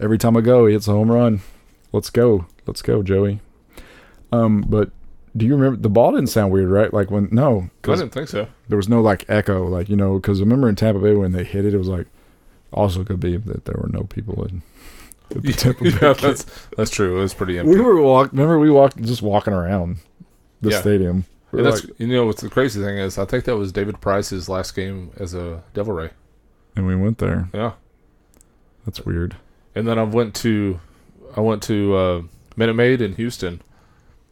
[0.00, 1.42] Every time I go, he hits a home run.
[1.92, 3.40] Let's go, let's go, Joey.
[4.32, 4.90] Um, but
[5.36, 6.92] do you remember the ball didn't sound weird, right?
[6.92, 8.46] Like when no, I didn't think so.
[8.68, 11.32] there was no like echo, like you know, because I remember in Tampa Bay when
[11.32, 12.06] they hit it, it was like
[12.72, 14.62] also could be that there were no people in.
[15.34, 16.44] at the Tampa Bay yeah, that's
[16.76, 17.18] that's true.
[17.18, 17.74] It was pretty empty.
[17.74, 18.32] we were walk.
[18.32, 19.98] Remember we walked just walking around
[20.60, 20.80] the Yeah.
[20.80, 21.24] stadium.
[21.52, 24.00] We that's like- you know what's the crazy thing is I think that was David
[24.00, 26.10] Price's last game as a Devil Ray.
[26.76, 27.48] and we went there.
[27.54, 27.72] Yeah.
[28.86, 29.36] That's weird.
[29.74, 30.80] And then I went to
[31.36, 32.22] I went to uh,
[32.56, 33.62] Minute Maid in Houston,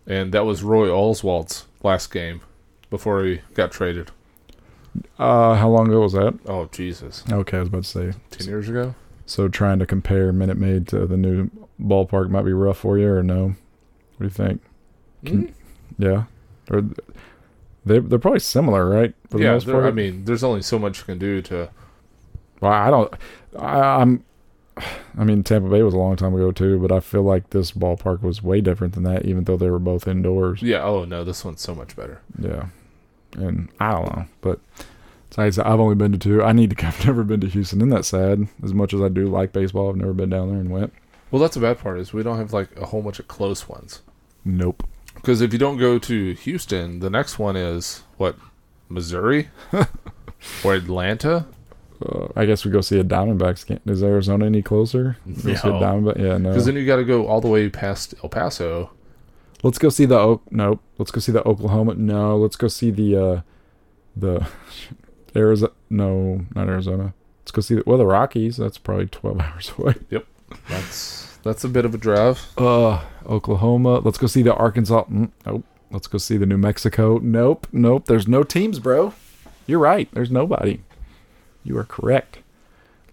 [0.08, 2.40] and that was Roy Oswalt's last game
[2.90, 4.10] before he got traded.
[5.18, 6.36] Uh, how long ago was that?
[6.46, 8.12] Oh Jesus, Okay, I was about to say.
[8.30, 8.94] ten years ago.
[9.26, 13.08] So trying to compare Minute Maid to the new ballpark might be rough for you,
[13.10, 13.54] or no?
[14.16, 14.62] What do you think?
[15.24, 15.52] Can- Mm.
[16.00, 16.24] Yeah,
[16.70, 16.94] or th-
[17.84, 19.14] they they're probably similar, right?
[19.30, 19.84] For the Yeah, most part.
[19.84, 21.70] I mean, there's only so much you can do to.
[22.60, 23.12] well, I don't.
[23.58, 24.24] I, I'm.
[25.16, 27.72] I mean, Tampa Bay was a long time ago too, but I feel like this
[27.72, 30.62] ballpark was way different than that, even though they were both indoors.
[30.62, 30.82] Yeah.
[30.82, 32.20] Oh no, this one's so much better.
[32.38, 32.66] Yeah,
[33.36, 34.60] and I don't know, but
[35.36, 36.42] like I said, I've only been to two.
[36.42, 36.86] I need to.
[36.86, 37.80] I've never been to Houston.
[37.80, 38.48] Isn't that sad?
[38.62, 40.92] As much as I do like baseball, I've never been down there and went.
[41.30, 43.68] Well, that's the bad part is we don't have like a whole bunch of close
[43.68, 44.00] ones.
[44.44, 44.86] Nope.
[45.14, 48.36] Because if you don't go to Houston, the next one is what,
[48.88, 49.48] Missouri,
[50.64, 51.46] or Atlanta.
[52.04, 53.80] Uh, I guess we go see a Diamondbacks game.
[53.86, 55.16] Is Arizona any closer?
[55.26, 55.80] Go see a No.
[55.80, 56.18] Diamondback?
[56.18, 56.50] Yeah, no.
[56.50, 58.90] Because then you got to go all the way past El Paso.
[59.62, 60.42] Let's go see the Oak.
[60.50, 60.80] Nope.
[60.98, 61.94] Let's go see the Oklahoma.
[61.94, 62.36] No.
[62.36, 63.40] Let's go see the uh
[64.16, 64.46] the
[65.36, 65.72] Arizona.
[65.90, 67.14] No, not Arizona.
[67.42, 68.56] Let's go see the well the Rockies.
[68.56, 69.94] That's probably twelve hours away.
[70.10, 70.26] Yep.
[70.68, 72.46] That's that's a bit of a drive.
[72.56, 73.98] Uh, Oklahoma.
[73.98, 75.04] Let's go see the Arkansas.
[75.04, 75.64] Mm, nope.
[75.90, 77.18] Let's go see the New Mexico.
[77.18, 77.66] Nope.
[77.72, 78.06] Nope.
[78.06, 79.14] There's no teams, bro.
[79.66, 80.08] You're right.
[80.12, 80.80] There's nobody.
[81.68, 82.38] You are correct.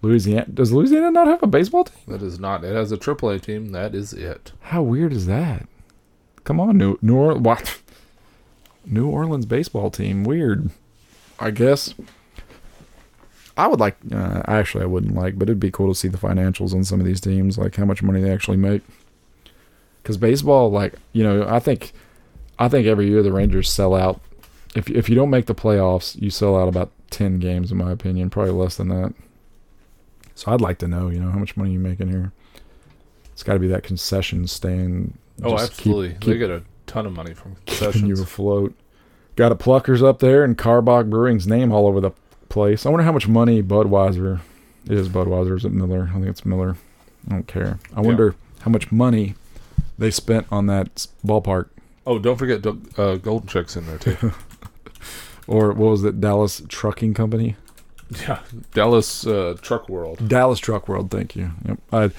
[0.00, 0.46] Louisiana.
[0.52, 1.98] Does Louisiana not have a baseball team?
[2.08, 2.64] That is not.
[2.64, 3.72] It has a AAA team.
[3.72, 4.52] That is it.
[4.60, 5.68] How weird is that?
[6.44, 7.44] Come on, New New Orleans.
[7.44, 7.78] What?
[8.86, 10.24] New Orleans baseball team.
[10.24, 10.70] Weird.
[11.38, 11.92] I guess.
[13.58, 13.98] I would like.
[14.10, 16.98] Uh, actually, I wouldn't like, but it'd be cool to see the financials on some
[16.98, 18.82] of these teams, like how much money they actually make.
[20.02, 21.92] Because baseball, like you know, I think,
[22.58, 24.20] I think every year the Rangers sell out.
[24.74, 27.90] If if you don't make the playoffs, you sell out about ten games, in my
[27.92, 29.14] opinion, probably less than that.
[30.34, 32.32] So I'd like to know, you know, how much money you making here.
[33.32, 35.16] It's got to be that concession stand.
[35.42, 36.08] Oh, just keep- absolutely.
[36.20, 38.20] keep they get a ton of money from keeping you concessions.
[38.20, 38.74] afloat.
[39.36, 42.12] Got a Pluckers up there and Karbach Brewing's name all over the
[42.48, 42.86] place.
[42.86, 44.40] I wonder how much money Budweiser
[44.86, 45.08] it is.
[45.10, 46.08] Budweiser is it Miller?
[46.10, 46.76] I think it's Miller.
[47.28, 47.78] I don't care.
[47.94, 48.06] I Yeah.
[48.06, 49.34] wonder how much money
[49.98, 51.68] they spent on that ballpark.
[52.06, 52.64] Oh, don't forget
[52.98, 54.32] uh, Golden Chick's in there too.
[55.46, 56.20] Or what was it?
[56.20, 57.56] Dallas Trucking Company.
[58.20, 58.40] yeah,
[58.72, 60.28] Dallas uh, Truck World.
[60.28, 61.10] Dallas Truck World.
[61.10, 61.52] Thank you.
[61.66, 61.78] Yep.
[61.92, 62.10] I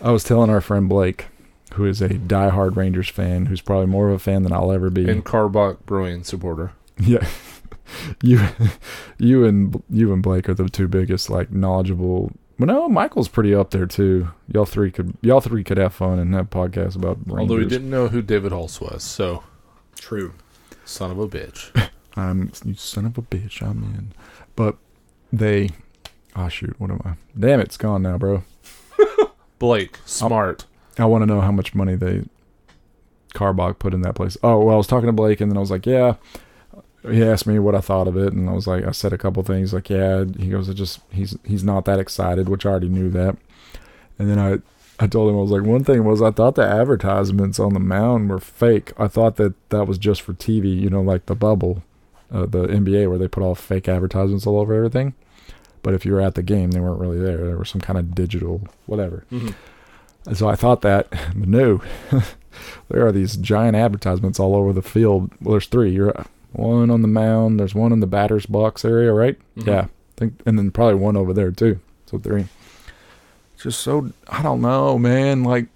[0.00, 1.26] I was telling our friend Blake,
[1.74, 4.90] who is a diehard Rangers fan, who's probably more of a fan than I'll ever
[4.90, 5.08] be.
[5.08, 6.72] And Karbach Brewing supporter.
[6.98, 7.26] Yeah,
[8.22, 8.40] you,
[9.18, 12.32] you and you and Blake are the two biggest like knowledgeable.
[12.58, 14.28] Well, no, Michael's pretty up there too.
[14.52, 17.38] Y'all three could y'all three could have fun and have podcasts about Rangers.
[17.38, 19.42] Although we didn't know who David Hulse was, so
[19.96, 20.34] True.
[20.84, 21.90] son of a bitch.
[22.16, 23.62] I'm you son of a bitch.
[23.62, 24.12] I'm in,
[24.56, 24.76] but
[25.32, 25.70] they.
[26.34, 26.74] Oh shoot!
[26.78, 27.14] What am I?
[27.38, 27.64] Damn it!
[27.64, 28.44] It's gone now, bro.
[29.58, 30.02] Blake, oh.
[30.06, 30.66] smart.
[30.98, 32.24] I want to know how much money they
[33.32, 34.36] Karbach put in that place.
[34.42, 36.14] Oh, well, I was talking to Blake, and then I was like, yeah.
[37.02, 39.18] He asked me what I thought of it, and I was like, I said a
[39.18, 40.24] couple things, like, yeah.
[40.38, 43.36] He goes, it just he's he's not that excited, which I already knew that.
[44.18, 44.58] And then I
[45.02, 47.80] I told him I was like, one thing was I thought the advertisements on the
[47.80, 48.92] mound were fake.
[48.98, 51.82] I thought that that was just for TV, you know, like the bubble,
[52.32, 55.14] uh, the NBA where they put all fake advertisements all over everything.
[55.82, 57.38] But if you were at the game, they weren't really there.
[57.38, 59.24] There was some kind of digital whatever.
[59.32, 59.54] Mhm.
[60.26, 61.82] And so I thought that, but no,
[62.88, 65.30] there are these giant advertisements all over the field.
[65.40, 65.90] Well, there's three.
[65.92, 67.58] You're one on the mound.
[67.58, 69.36] There's one in the batter's box area, right?
[69.58, 69.66] Mhm.
[69.66, 71.80] Yeah, I think, and then probably one over there too.
[72.06, 72.46] So three.
[73.58, 75.44] Just so I don't know, man.
[75.44, 75.66] Like,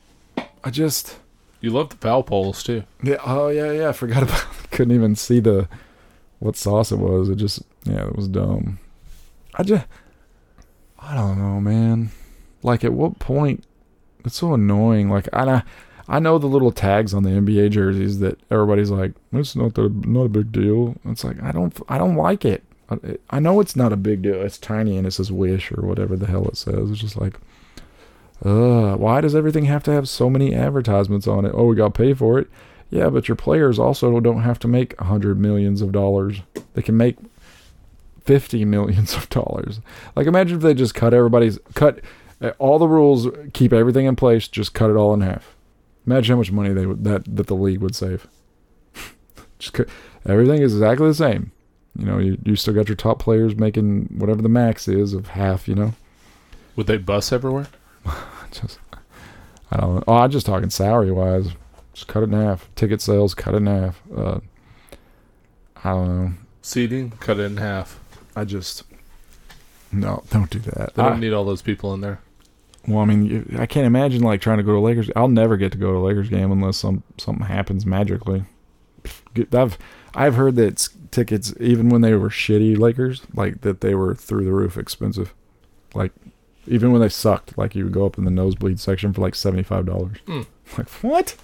[0.64, 1.18] I just
[1.60, 2.84] You love the foul poles too.
[3.02, 3.16] yeah.
[3.24, 3.88] Oh yeah, yeah.
[3.88, 4.44] I forgot about.
[4.70, 5.68] Couldn't even see the
[6.38, 7.28] what sauce it was.
[7.28, 8.78] It just yeah, it was dumb.
[9.54, 9.86] I just
[10.98, 12.10] I don't know, man.
[12.62, 13.64] Like, at what point?
[14.24, 15.08] It's so annoying.
[15.08, 15.62] Like, I
[16.08, 19.88] I know the little tags on the NBA jerseys that everybody's like, it's not the
[19.88, 20.96] not a big deal.
[21.04, 22.64] It's like I don't I don't like it.
[22.88, 24.40] I, I know it's not a big deal.
[24.42, 26.90] It's tiny and it says wish or whatever the hell it says.
[26.90, 27.38] It's just like,
[28.44, 31.52] uh, why does everything have to have so many advertisements on it?
[31.54, 32.48] Oh, we got to pay for it.
[32.90, 36.40] Yeah, but your players also don't have to make a hundred millions of dollars.
[36.74, 37.16] They can make
[38.24, 39.80] fifty millions of dollars.
[40.14, 42.00] Like, imagine if they just cut everybody's cut
[42.40, 45.54] uh, all the rules, keep everything in place, just cut it all in half.
[46.06, 48.26] Imagine how much money they would that that the league would save.
[49.58, 49.88] just cut,
[50.26, 51.52] everything is exactly the same.
[51.98, 55.28] You know, you you still got your top players making whatever the max is of
[55.28, 55.66] half.
[55.66, 55.94] You know,
[56.76, 57.68] Would they bus everywhere?
[58.50, 58.78] just
[59.72, 60.04] I don't know.
[60.06, 61.48] Oh, I'm just talking salary wise.
[61.96, 62.68] Just cut it in half.
[62.74, 64.02] Ticket sales, cut it in half.
[64.14, 64.40] Uh,
[65.82, 66.32] I don't know.
[66.60, 67.98] Seating, cut it in half.
[68.36, 68.82] I just
[69.90, 70.92] no, don't do that.
[70.92, 72.20] They don't I- need all those people in there.
[72.86, 75.10] Well, I mean, you- I can't imagine like trying to go to Lakers.
[75.16, 78.44] I'll never get to go to a Lakers game unless some something happens magically.
[79.54, 79.78] I've
[80.14, 84.44] I've heard that tickets, even when they were shitty Lakers, like that they were through
[84.44, 85.32] the roof expensive.
[85.94, 86.12] Like
[86.66, 89.34] even when they sucked, like you would go up in the nosebleed section for like
[89.34, 90.18] seventy five dollars.
[90.26, 90.42] Hmm.
[90.76, 91.36] Like what?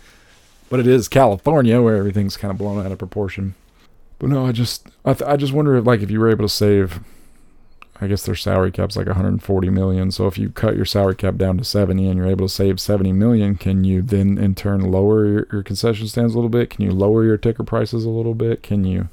[0.72, 3.56] But it is California where everything's kind of blown out of proportion.
[4.18, 6.46] But no, I just I, th- I just wonder if like if you were able
[6.46, 7.00] to save
[8.00, 10.10] I guess their salary cap's like 140 million.
[10.10, 12.80] So if you cut your salary cap down to 70 and you're able to save
[12.80, 16.70] 70 million, can you then in turn lower your, your concession stands a little bit?
[16.70, 18.62] Can you lower your ticker prices a little bit?
[18.62, 19.10] Can you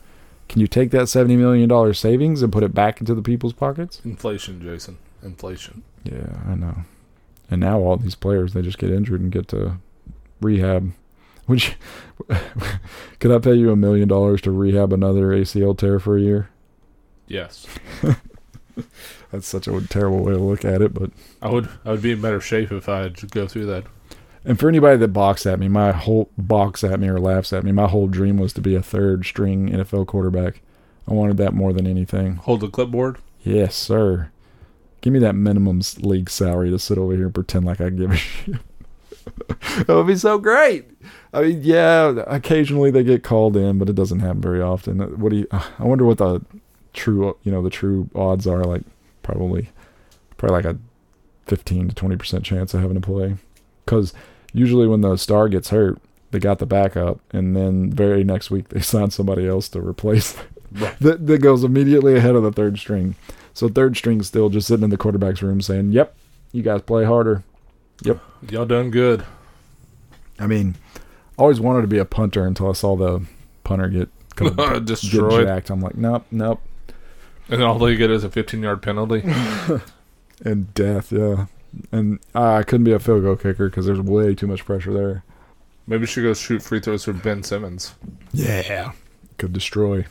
[0.48, 3.52] can you take that 70 million dollar savings and put it back into the people's
[3.52, 4.00] pockets?
[4.06, 4.98] Inflation, Jason.
[5.22, 5.84] Inflation.
[6.06, 6.86] Yeah, I know.
[7.52, 9.74] And now all these players they just get injured and get to
[10.40, 10.94] rehab.
[11.50, 11.76] Which
[13.20, 16.50] could I pay you a million dollars to rehab another ACL tear for a year?
[17.28, 17.66] Yes.
[19.32, 21.10] That's such a terrible way to look at it, but
[21.42, 23.86] I would I would be in better shape if I had to go through that.
[24.46, 27.64] And for anybody that balks at me, my whole balks at me or laughs at
[27.64, 30.62] me, my whole dream was to be a third string NFL quarterback.
[31.08, 32.36] I wanted that more than anything.
[32.36, 33.18] Hold the clipboard.
[33.42, 34.30] Yes, sir.
[35.02, 38.12] Give me that minimum league salary to sit over here and pretend like I give
[38.12, 38.58] a shit.
[39.86, 40.86] that would be so great.
[41.34, 45.02] I mean, yeah, occasionally they get called in, but it doesn't happen very often.
[45.02, 45.48] Uh, What do you?
[45.52, 46.42] I wonder what the
[46.94, 48.64] true, you know, the true odds are.
[48.64, 48.82] Like
[49.24, 49.70] probably,
[50.38, 50.78] probably like a
[51.46, 53.36] fifteen to twenty percent chance of having to play.
[53.86, 54.14] Because
[54.54, 56.00] usually when the star gets hurt,
[56.32, 60.36] they got the backup, and then very next week they sign somebody else to replace
[60.72, 61.00] Right.
[61.00, 63.16] that, that goes immediately ahead of the third string.
[63.56, 66.16] So third string's still just sitting in the quarterback's room saying, "Yep,
[66.52, 67.44] you guys play harder."
[68.02, 69.26] Y'all done good.
[70.40, 70.76] I mean,
[71.38, 73.26] I always wanted to be a punter until I saw the
[73.64, 75.46] punter get kind of get Destroyed.
[75.48, 75.70] jacked.
[75.70, 76.62] I'm like, nope, nope,
[77.50, 79.24] And all they get is a 15 yard penalty.
[80.46, 81.48] and death, yeah.
[81.92, 85.24] And I couldn't be a field goal kicker because there's way too much pressure there.
[85.86, 87.94] Maybe she goes shoot free throws for Ben Simmons.
[88.32, 88.92] Yeah,
[89.38, 90.06] could destroy.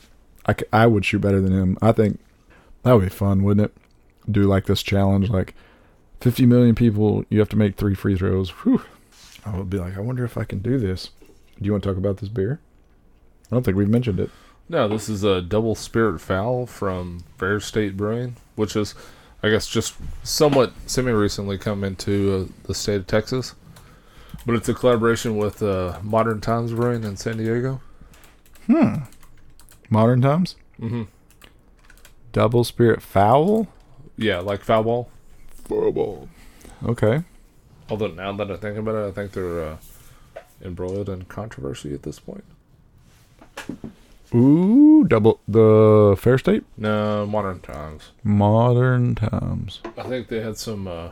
[0.47, 1.79] I, c- I would shoot better than him.
[1.81, 2.21] I think
[2.83, 3.77] that would be fun, wouldn't it?
[4.31, 5.55] Do like this challenge, like
[6.21, 8.51] 50 million people, you have to make three free throws.
[8.51, 8.83] Whew.
[9.47, 11.11] I would be like, I wonder if I can do this.
[11.59, 12.61] Do you want to talk about this beer?
[13.51, 14.31] I don't think we've mentioned it.
[14.69, 18.95] No, this is a double spirit foul from Fair State Brewing, which is,
[19.43, 23.55] I guess, just somewhat semi recently come into uh, the state of Texas.
[24.45, 27.81] But it's a collaboration with uh, Modern Times Brewing in San Diego.
[28.67, 28.97] Hmm.
[29.89, 30.57] Modern times?
[30.81, 31.05] Mm-hmm.
[32.33, 33.69] Double spirit foul?
[34.17, 35.11] Yeah, like foul ball.
[35.69, 36.29] Foul.
[36.85, 37.23] Okay.
[37.91, 39.77] Although now that I think about it, I think they're uh,
[40.63, 42.45] embroiled in controversy at this point.
[44.35, 46.65] Ooh, double the Fair State?
[46.77, 48.11] No, Modern Times.
[48.23, 49.81] Modern times.
[49.97, 51.11] I think they had some uh,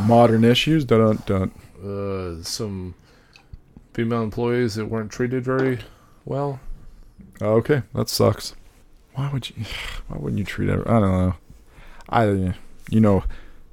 [0.00, 0.84] Modern issues.
[0.84, 1.52] Don't don't.
[1.82, 2.94] Uh, some
[3.92, 5.80] female employees that weren't treated very
[6.24, 6.60] well.
[7.42, 8.54] Okay, that sucks.
[9.14, 9.64] Why would you?
[10.08, 10.80] Why wouldn't you treat it?
[10.86, 11.34] I don't know.
[12.10, 12.54] I,
[12.90, 13.24] you know,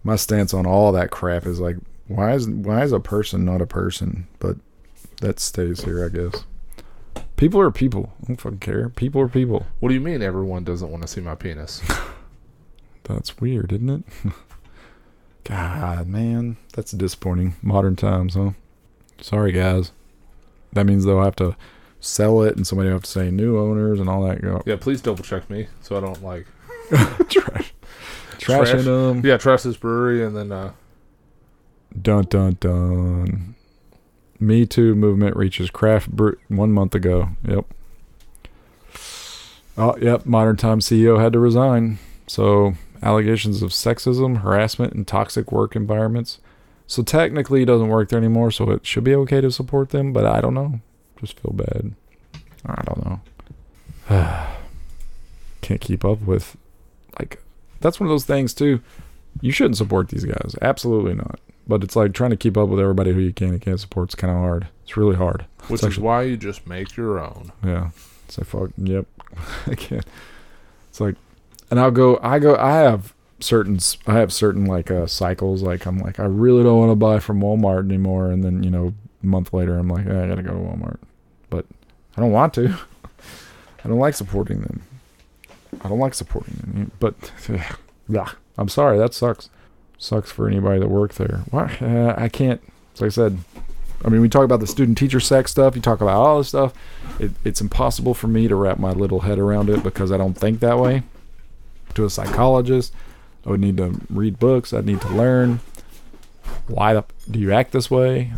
[0.03, 3.61] my stance on all that crap is like, why is why is a person not
[3.61, 4.27] a person?
[4.39, 4.57] But
[5.21, 6.45] that stays here, I guess.
[7.35, 8.13] People are people.
[8.23, 8.89] I don't fucking care.
[8.89, 9.65] People are people.
[9.79, 11.81] What do you mean everyone doesn't want to see my penis?
[13.03, 14.03] That's weird, isn't it?
[15.43, 17.55] God, man, that's disappointing.
[17.61, 18.51] Modern times, huh?
[19.21, 19.93] Sorry, guys.
[20.73, 21.55] That means they'll have to
[22.01, 24.41] sell it, and somebody will have to say new owners and all that.
[24.41, 26.47] Go yeah, please double check me so I don't like
[27.29, 27.73] trash,
[28.37, 28.83] trashing Trash.
[28.85, 29.25] them.
[29.25, 30.71] yeah trash this brewery and then uh
[31.99, 33.55] Dun dun dun.
[34.39, 37.29] Me Too movement reaches craft brew one month ago.
[37.47, 37.65] Yep.
[39.77, 40.25] Oh, yep.
[40.25, 41.97] Modern Time CEO had to resign.
[42.27, 46.39] So allegations of sexism, harassment, and toxic work environments.
[46.87, 48.51] So technically, he doesn't work there anymore.
[48.51, 50.13] So it should be okay to support them.
[50.13, 50.81] But I don't know.
[51.19, 51.93] Just feel bad.
[52.65, 53.21] I don't know.
[55.61, 56.55] Can't keep up with,
[57.19, 57.41] like,
[57.79, 58.81] that's one of those things too.
[59.41, 60.55] You shouldn't support these guys.
[60.61, 61.39] Absolutely not.
[61.67, 64.07] But it's like trying to keep up with everybody who you can and can't support.
[64.07, 64.67] It's kind of hard.
[64.83, 65.45] It's really hard.
[65.67, 67.51] which is why you just make your own.
[67.63, 67.89] Yeah.
[68.25, 68.69] It's like fuck.
[68.77, 69.05] Yep.
[69.67, 70.05] I can't.
[70.89, 71.15] It's like,
[71.69, 72.19] and I'll go.
[72.23, 72.55] I go.
[72.55, 73.79] I have certain.
[74.07, 75.61] I have certain like uh cycles.
[75.61, 78.31] Like I'm like I really don't want to buy from Walmart anymore.
[78.31, 80.99] And then you know a month later I'm like "Eh, I gotta go to Walmart.
[81.49, 81.65] But
[82.15, 82.69] I don't want to.
[83.83, 84.81] I don't like supporting them.
[85.81, 86.91] I don't like supporting them.
[86.99, 87.31] But
[88.09, 88.97] yeah, I'm sorry.
[88.97, 89.49] That sucks.
[89.97, 91.43] Sucks for anybody that worked there.
[91.49, 91.77] Why?
[91.81, 92.61] Uh, I can't.
[92.99, 93.37] Like I said,
[94.03, 95.75] I mean, we talk about the student teacher sex stuff.
[95.75, 96.73] You talk about all this stuff.
[97.19, 100.35] It, it's impossible for me to wrap my little head around it because I don't
[100.35, 101.03] think that way.
[101.95, 102.93] To a psychologist,
[103.45, 104.71] I would need to read books.
[104.71, 105.61] I'd need to learn.
[106.67, 108.33] Why the, do you act this way?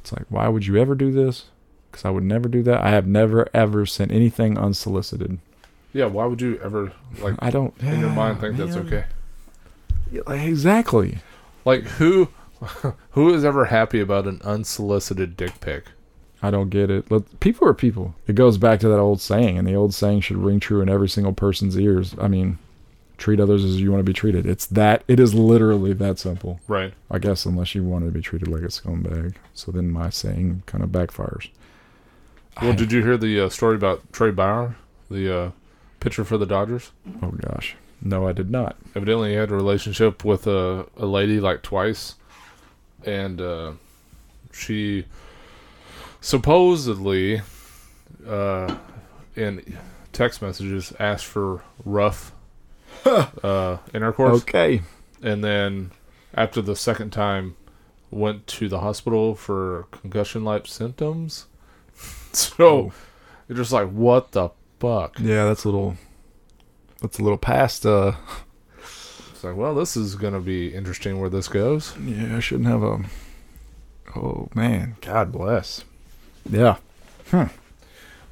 [0.00, 1.46] It's like, why would you ever do this?
[1.90, 2.82] Because I would never do that.
[2.82, 5.38] I have never ever sent anything unsolicited.
[5.94, 7.72] Yeah, why would you ever like I don't.
[7.80, 8.86] in your mind think that's man.
[8.86, 9.04] okay?
[10.26, 11.18] Exactly.
[11.64, 12.28] Like who
[13.12, 15.84] who is ever happy about an unsolicited dick pic?
[16.42, 17.06] I don't get it.
[17.40, 18.14] People are people.
[18.26, 20.90] It goes back to that old saying, and the old saying should ring true in
[20.90, 22.14] every single person's ears.
[22.20, 22.58] I mean,
[23.16, 24.44] treat others as you want to be treated.
[24.44, 25.04] It's that.
[25.08, 26.60] It is literally that simple.
[26.68, 26.92] Right.
[27.10, 29.36] I guess unless you want to be treated like a scumbag.
[29.54, 31.48] So then my saying kind of backfires.
[32.60, 34.76] Well, I- did you hear the uh, story about Trey Bauer,
[35.10, 35.50] the uh,
[36.04, 36.92] pitcher for the Dodgers?
[37.22, 38.76] oh gosh, no, I did not.
[38.94, 42.14] Evidently, he had a relationship with a, a lady like twice,
[43.04, 43.72] and uh,
[44.52, 45.06] she
[46.20, 47.42] supposedly,
[48.28, 48.76] uh,
[49.36, 49.76] in
[50.12, 52.32] text messages, asked for rough
[53.04, 54.82] uh, intercourse, Okay.
[55.22, 55.90] and then
[56.34, 57.56] after the second time,
[58.10, 61.46] went to the hospital for concussion-like symptoms.
[62.32, 62.92] so Oh.
[63.48, 64.50] you're just like, what the
[64.84, 65.18] fuck?
[65.18, 65.96] Yeah, that's a little.
[67.00, 67.84] That's a little past.
[67.86, 68.12] Uh,
[69.32, 71.94] It's like, well, this is gonna be interesting where this goes.
[71.98, 73.00] yeah, I shouldn't have a.
[74.16, 75.84] Oh man, God bless.
[76.48, 76.76] Yeah,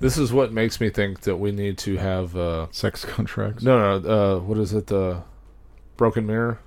[0.01, 3.62] This is what makes me think that we need to have uh sex contracts.
[3.62, 5.23] no no uh what is it the
[5.97, 6.59] Broken Mirror?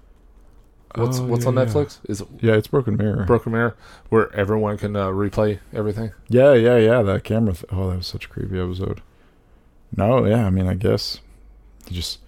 [0.96, 1.56] What's Oh, what's yeah, on.
[1.56, 2.00] Netflix?
[2.10, 3.26] Is it Yeah, it's Broken Mirror.
[3.26, 3.76] Broken Mirror
[4.10, 6.12] where everyone can uh, replay everything?
[6.30, 7.02] Yeah, yeah, yeah.
[7.02, 7.54] That camera.
[7.54, 9.02] Th- oh, that was such a creepy episode.
[9.96, 10.46] No, yeah.
[10.46, 11.20] I mean, I guess
[11.90, 12.20] you just.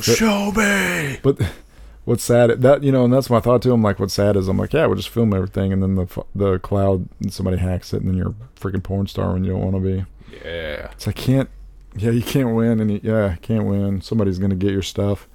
[0.00, 1.18] Show me.
[1.22, 1.40] But
[2.04, 3.72] what's sad that you know, and that's my thought too.
[3.72, 6.24] I'm like, what's sad is I'm like, yeah, we'll just film everything, and then the
[6.34, 9.52] the cloud and somebody hacks it, and then you're a freaking porn star when you
[9.52, 10.04] don't want to be.
[10.44, 10.90] Yeah.
[10.92, 11.50] It's like can't.
[11.96, 14.00] Yeah, you can't win, and you, yeah, can't win.
[14.00, 15.28] Somebody's gonna get your stuff.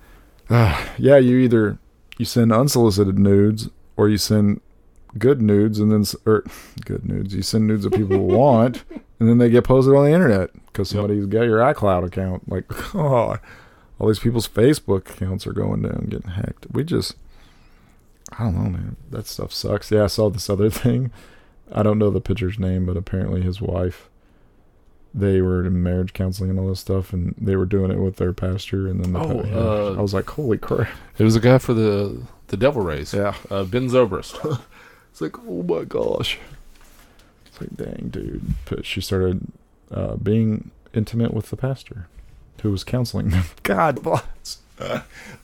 [0.49, 1.77] Ah, yeah, you either
[2.17, 4.61] you send unsolicited nudes or you send
[5.17, 6.43] good nudes, and then or
[6.85, 7.35] good nudes.
[7.35, 8.83] You send nudes that people want,
[9.21, 10.97] and then they get posted on the internet because Yep.
[10.99, 12.49] somebody's got your iCloud account.
[12.49, 13.37] Like, oh,
[13.99, 16.65] all these people's Facebook accounts are going down, getting hacked.
[16.71, 17.13] We just,
[18.37, 18.95] I don't know, man.
[19.11, 19.91] That stuff sucks.
[19.91, 21.11] Yeah, I saw this other thing.
[21.71, 24.07] I don't know the pitcher's name, but apparently his wife
[25.13, 28.15] they were in marriage counseling and all this stuff, and they were doing it with
[28.15, 28.87] their pastor.
[28.87, 30.87] And then the Oh, yeah, uh, I was like, holy crap!
[31.17, 33.13] It was a guy for the the Devil Rays.
[33.13, 34.35] Yeah, Uh, ben Zobrist.
[35.11, 36.39] it's like, oh my gosh!
[37.61, 38.41] It's like, dang, dude.
[38.65, 39.47] But she started
[39.91, 42.07] uh, being intimate with the pastor,
[42.61, 43.43] who was counseling them.
[43.63, 44.59] God bless.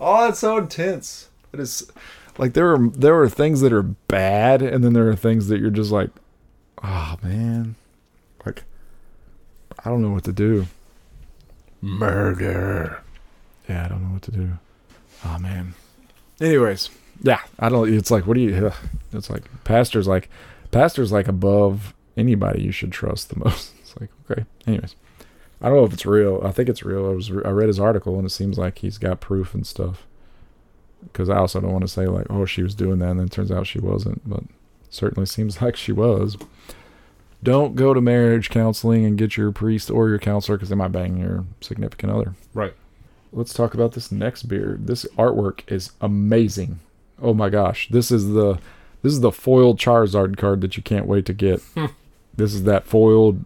[0.02, 1.30] oh, it's so intense.
[1.54, 1.90] It is
[2.38, 5.60] like there are there are things that are bad, and then there are things that
[5.60, 6.10] you're just like,
[6.84, 7.76] oh man,
[8.46, 8.64] like
[9.84, 10.68] I don't know what to do.
[11.82, 13.02] Murder.
[13.70, 14.52] Yeah, I don't know what to do.
[15.26, 15.74] Oh man.
[16.40, 16.90] Anyways,
[17.22, 17.92] Yeah, I don't.
[17.92, 18.72] It's like, what do you?
[19.14, 20.30] It's like pastors like
[20.72, 23.74] pastors like above anybody you should trust the most.
[23.88, 24.44] It's like okay.
[24.68, 24.98] Anyways,
[25.62, 26.42] I don't know if it's real.
[26.44, 27.06] I think it's real.
[27.06, 30.06] I was I read his article and it seems like he's got proof and stuff.
[31.04, 33.28] Because I also don't want to say like, oh, she was doing that, and then
[33.28, 34.28] it turns out she wasn't.
[34.30, 34.44] But
[34.90, 36.36] certainly seems like she was.
[37.44, 40.92] Don't go to marriage counseling and get your priest or your counselor because they might
[40.92, 42.34] bang your significant other.
[42.54, 42.74] Right.
[43.32, 44.78] Let's talk about this next beer.
[44.80, 46.80] This artwork is amazing.
[47.22, 48.60] Oh my gosh, this is the
[49.02, 51.62] this is the foiled Charizard card that you can't wait to get.
[51.74, 51.86] Hmm.
[52.38, 53.44] This is that foiled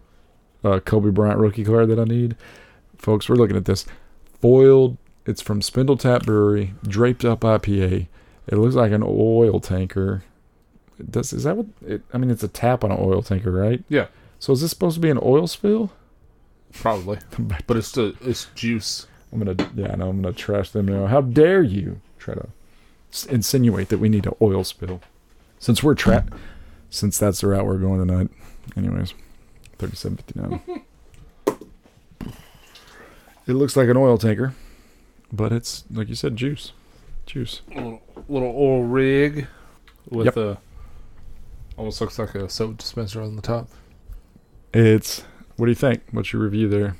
[0.63, 2.35] uh, Kobe Bryant rookie card that I need,
[2.97, 3.27] folks.
[3.27, 3.85] We're looking at this
[4.39, 4.97] foiled.
[5.25, 8.07] It's from Spindle Tap Brewery, draped up IPA.
[8.47, 10.23] It looks like an oil tanker.
[11.09, 11.67] Does is that what?
[11.85, 13.83] It, I mean, it's a tap on an oil tanker, right?
[13.87, 14.07] Yeah.
[14.39, 15.91] So is this supposed to be an oil spill?
[16.73, 17.19] Probably.
[17.67, 19.07] But it's the it's juice.
[19.31, 21.07] I'm gonna, yeah, no, I'm gonna trash them now.
[21.07, 22.49] How dare you try to
[23.29, 25.01] insinuate that we need an oil spill?
[25.59, 26.33] Since we're trapped,
[26.89, 28.29] since that's the route we're going tonight.
[28.78, 29.14] Anyways,
[29.78, 30.62] thirty-seven fifty-nine.
[33.47, 34.53] it looks like an oil tanker,
[35.32, 36.72] but it's like you said, juice,
[37.26, 37.62] juice.
[37.74, 39.47] little, little oil rig
[40.09, 40.38] with Yep.
[40.38, 40.57] a
[41.78, 43.68] almost looks like a soap dispenser on the top.
[44.74, 45.24] It's.
[45.57, 46.01] What do you think?
[46.12, 46.95] What's your review there?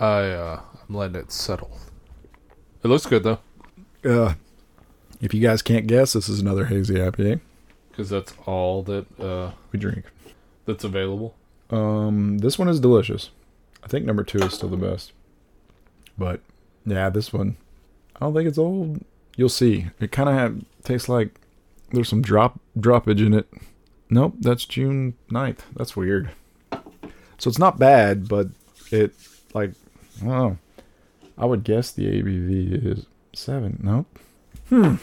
[0.00, 1.78] I uh, I'm letting it settle.
[2.82, 3.38] It looks good though,
[4.04, 4.34] Uh,
[5.20, 7.40] if you guys can't guess, this is another hazy IPA
[7.90, 10.04] because that's all that uh, we drink.
[10.66, 11.34] That's available.
[11.70, 13.30] Um, this one is delicious.
[13.82, 15.12] I think number two is still the best.
[16.16, 16.40] But
[16.86, 17.56] yeah, this one,
[18.16, 19.04] I don't think it's old.
[19.36, 19.86] You'll see.
[20.00, 21.40] It kind of tastes like
[21.92, 23.48] there's some drop droppage in it.
[24.10, 25.60] Nope, that's June 9th.
[25.74, 26.30] That's weird.
[27.38, 28.48] So it's not bad, but
[28.90, 29.12] it
[29.54, 29.72] like
[30.22, 30.58] I don't know.
[31.36, 33.80] I would guess the ABV is seven.
[33.82, 34.18] Nope.
[34.68, 34.94] Hmm.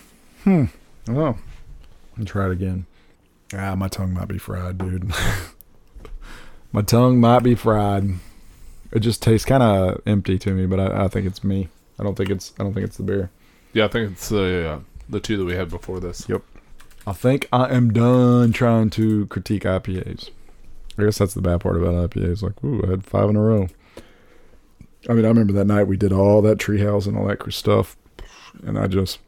[0.44, 0.66] Hmm.
[1.10, 1.38] Oh.
[2.16, 2.86] And try it again.
[3.54, 5.12] Ah, my tongue might be fried, dude.
[6.74, 8.12] My tongue might be fried.
[8.94, 11.68] It just tastes kind of empty to me, but I, I think it's me.
[12.00, 12.54] I don't think it's.
[12.60, 13.30] I don't think it's the beer.
[13.74, 14.80] Yeah, I think it's the uh,
[15.10, 16.28] the two that we had before this.
[16.30, 16.42] Yep.
[17.06, 20.30] I think I am done trying to critique IPAs.
[20.98, 22.42] I guess that's the bad part about IPAs.
[22.42, 23.68] Like, ooh, I had five in a row.
[25.10, 27.98] I mean, I remember that night we did all that treehouse and all that stuff,
[28.66, 29.20] and I just.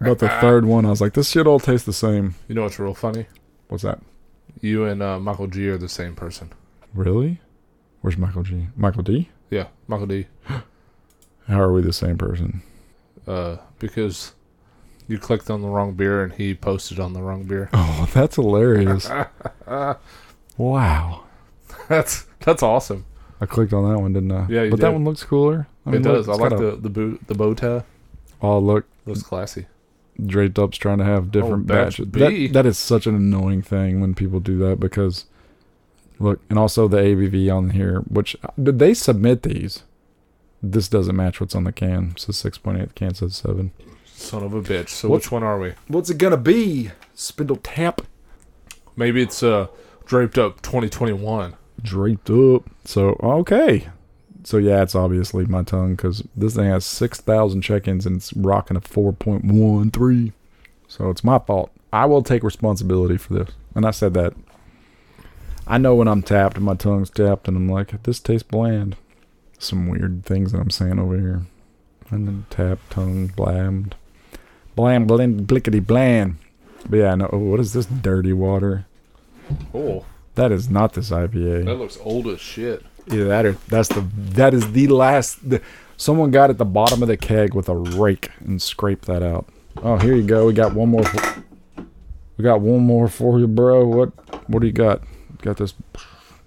[0.00, 2.62] About the third one, I was like, "This shit all tastes the same." You know
[2.62, 3.26] what's real funny?
[3.68, 4.00] What's that?
[4.60, 6.50] You and uh, Michael G are the same person.
[6.94, 7.40] Really?
[8.00, 8.68] Where's Michael G?
[8.76, 9.30] Michael D?
[9.50, 10.26] Yeah, Michael D.
[11.48, 12.62] How are we the same person?
[13.26, 14.32] Uh, because
[15.08, 17.70] you clicked on the wrong beer and he posted on the wrong beer.
[17.98, 19.08] Oh, that's hilarious.
[20.56, 21.24] wow.
[21.88, 23.04] that's that's awesome.
[23.40, 24.46] I clicked on that one, didn't I?
[24.48, 25.66] Yeah, you but that one looks cooler.
[25.84, 26.28] I it does.
[26.28, 27.84] look, I it's like got a- the the bow the bow tie.
[28.42, 29.66] Oh, look, Looks classy.
[30.24, 32.50] Draped up's trying to have different batch batches.
[32.50, 35.26] That, that is such an annoying thing when people do that because,
[36.18, 39.82] look, and also the ABV on here, which did they submit these?
[40.62, 42.12] This doesn't match what's on the can.
[42.16, 42.88] It says six point eight.
[42.88, 43.72] The can says seven.
[44.06, 44.88] Son of a bitch.
[44.88, 45.74] So What- which one are we?
[45.88, 46.90] What's it gonna be?
[47.14, 48.00] Spindle tap.
[48.96, 49.66] Maybe it's uh
[50.06, 51.54] draped up 2021.
[51.82, 52.64] draped up.
[52.84, 53.88] So okay,
[54.46, 58.32] so yeah, it's obviously my tongue because this thing has six thousand check-ins and it's
[58.34, 60.32] rocking a four point one three.
[60.86, 61.72] So it's my fault.
[61.92, 63.50] I will take responsibility for this.
[63.74, 64.34] And I said that.
[65.66, 68.94] I know when I'm tapped and my tongue's tapped and I'm like, this tastes bland.
[69.58, 71.42] Some weird things that I'm saying over here.
[72.10, 73.94] And then tap, tongue, blammed.
[74.76, 76.36] Blam, blend, blickety, bland.
[76.88, 77.28] But yeah, no.
[77.32, 78.86] Oh, what is this dirty water?
[79.74, 80.04] Oh,
[80.36, 81.64] That is not this IPA.
[81.64, 82.84] that looks old as shit.
[83.08, 85.48] Either that or that's the that is the last.
[85.48, 85.62] The,
[85.96, 89.46] someone got at the bottom of the keg with a rake and scraped that out.
[89.82, 90.46] Oh, here you go.
[90.46, 91.04] We got one more.
[91.04, 91.44] For,
[92.36, 93.86] we got one more for you, bro.
[93.86, 95.02] What what do you got?
[95.42, 95.74] Got this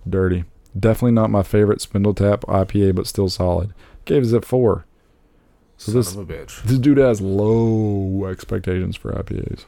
[0.07, 0.45] dirty.
[0.77, 3.73] Definitely not my favorite Spindle Tap IPA, but still solid.
[4.05, 4.85] Gave us it four.
[5.77, 9.65] So Son this a this dude has low expectations for IPAs.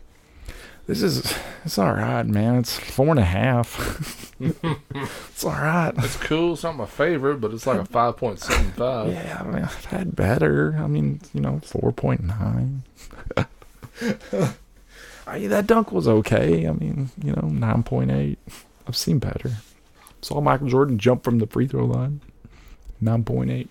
[0.91, 1.33] This is
[1.63, 2.55] it's all right, man.
[2.55, 4.35] It's four and a half.
[4.41, 5.93] it's all right.
[5.99, 6.51] It's cool.
[6.51, 9.13] It's not my favorite, but it's like a 5.75.
[9.13, 10.75] Yeah, I mean, I've had better.
[10.77, 12.83] I mean, you know, four point nine.
[13.37, 16.67] I mean, that dunk was okay.
[16.67, 18.39] I mean, you know, nine point eight.
[18.85, 19.51] I've seen better.
[20.21, 22.19] Saw Michael Jordan jump from the free throw line.
[22.99, 23.69] Nine point eight.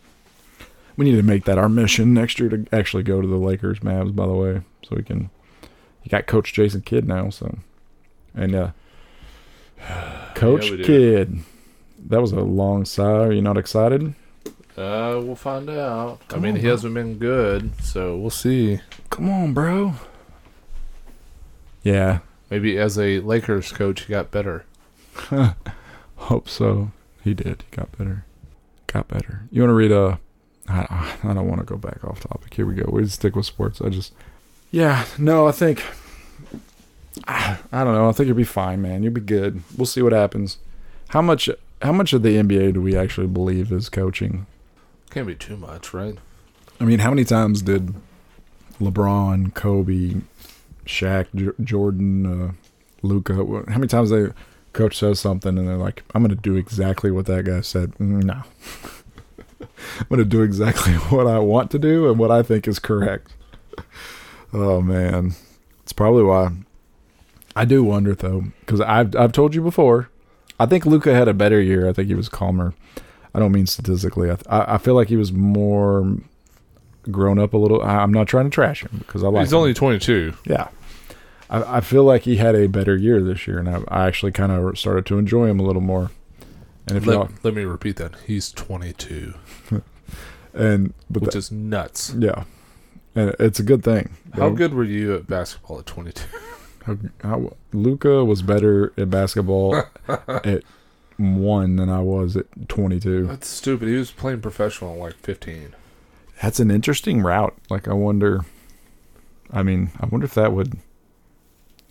[0.96, 3.80] We need to make that our mission next year to actually go to the Lakers,
[3.80, 4.16] Mavs.
[4.16, 5.28] By the way, so we can.
[6.04, 7.58] You got Coach Jason Kidd now, so
[8.34, 8.70] and uh,
[10.34, 10.84] Coach do.
[10.84, 11.40] Kidd.
[12.08, 13.04] That was a long sigh.
[13.26, 14.14] Are you not excited?
[14.78, 16.20] Uh, Uh, we'll find out.
[16.28, 16.70] Come I mean, on, he bro.
[16.70, 18.80] hasn't been good, so we'll see.
[19.10, 19.94] Come on, bro.
[21.82, 22.20] Yeah,
[22.50, 24.64] Maybe as a Lakers coach, he got better.
[26.16, 26.90] hope so.
[27.22, 27.62] He did.
[27.70, 28.24] He got better.
[28.86, 29.42] Got better.
[29.50, 30.18] You want to read a?
[30.68, 32.54] I, I don't want to go back off topic.
[32.54, 32.88] Here we go.
[32.90, 33.80] We stick with sports.
[33.80, 34.12] I just.
[34.70, 35.04] Yeah.
[35.18, 35.82] No, I think.
[37.26, 38.08] I, don't know.
[38.08, 39.02] I think you'll be fine, man.
[39.02, 39.62] You'll be good.
[39.76, 40.58] We'll see what happens.
[41.08, 41.48] How much?
[41.82, 44.46] How much of the NBA do we actually believe is coaching?
[45.10, 46.16] Can't be too much, right?
[46.78, 47.94] I mean, how many times did
[48.80, 50.20] LeBron, Kobe,
[50.86, 52.52] Shaq, J- Jordan, uh,
[53.02, 53.34] Luka?
[53.34, 54.28] How many times they
[54.72, 57.92] coach says something and they're like, "I'm going to do exactly what that guy said."
[57.98, 58.34] Mm, No,
[59.60, 62.78] I'm going to do exactly what I want to do and what I think is
[62.78, 63.32] correct.
[64.52, 65.34] oh man,
[65.82, 66.50] it's probably why.
[67.56, 70.08] I do wonder though, because I've I've told you before.
[70.58, 71.88] I think Luka had a better year.
[71.88, 72.74] I think he was calmer.
[73.34, 74.30] I don't mean statistically.
[74.30, 76.16] I, I I feel like he was more
[77.10, 77.82] grown up a little.
[77.82, 79.42] I, I'm not trying to trash him because I like.
[79.44, 79.58] He's him.
[79.58, 80.34] only 22.
[80.46, 80.68] yeah.
[81.48, 84.30] I, I feel like he had a better year this year, and I, I actually
[84.32, 86.10] kind of started to enjoy him a little more.
[86.86, 88.12] And if Let, let me repeat that.
[88.26, 89.34] He's 22,
[90.54, 92.14] and but which the- is nuts.
[92.18, 92.44] yeah,
[93.14, 94.10] and it's a good thing.
[94.34, 96.24] How good were you at basketball at 22?
[96.86, 100.62] How, how, Luka was better at basketball at
[101.18, 103.26] one than I was at 22.
[103.26, 103.86] That's stupid.
[103.86, 105.74] He was playing professional at like 15.
[106.40, 107.54] That's an interesting route.
[107.68, 108.46] Like, I wonder.
[109.52, 110.78] I mean, I wonder if that would.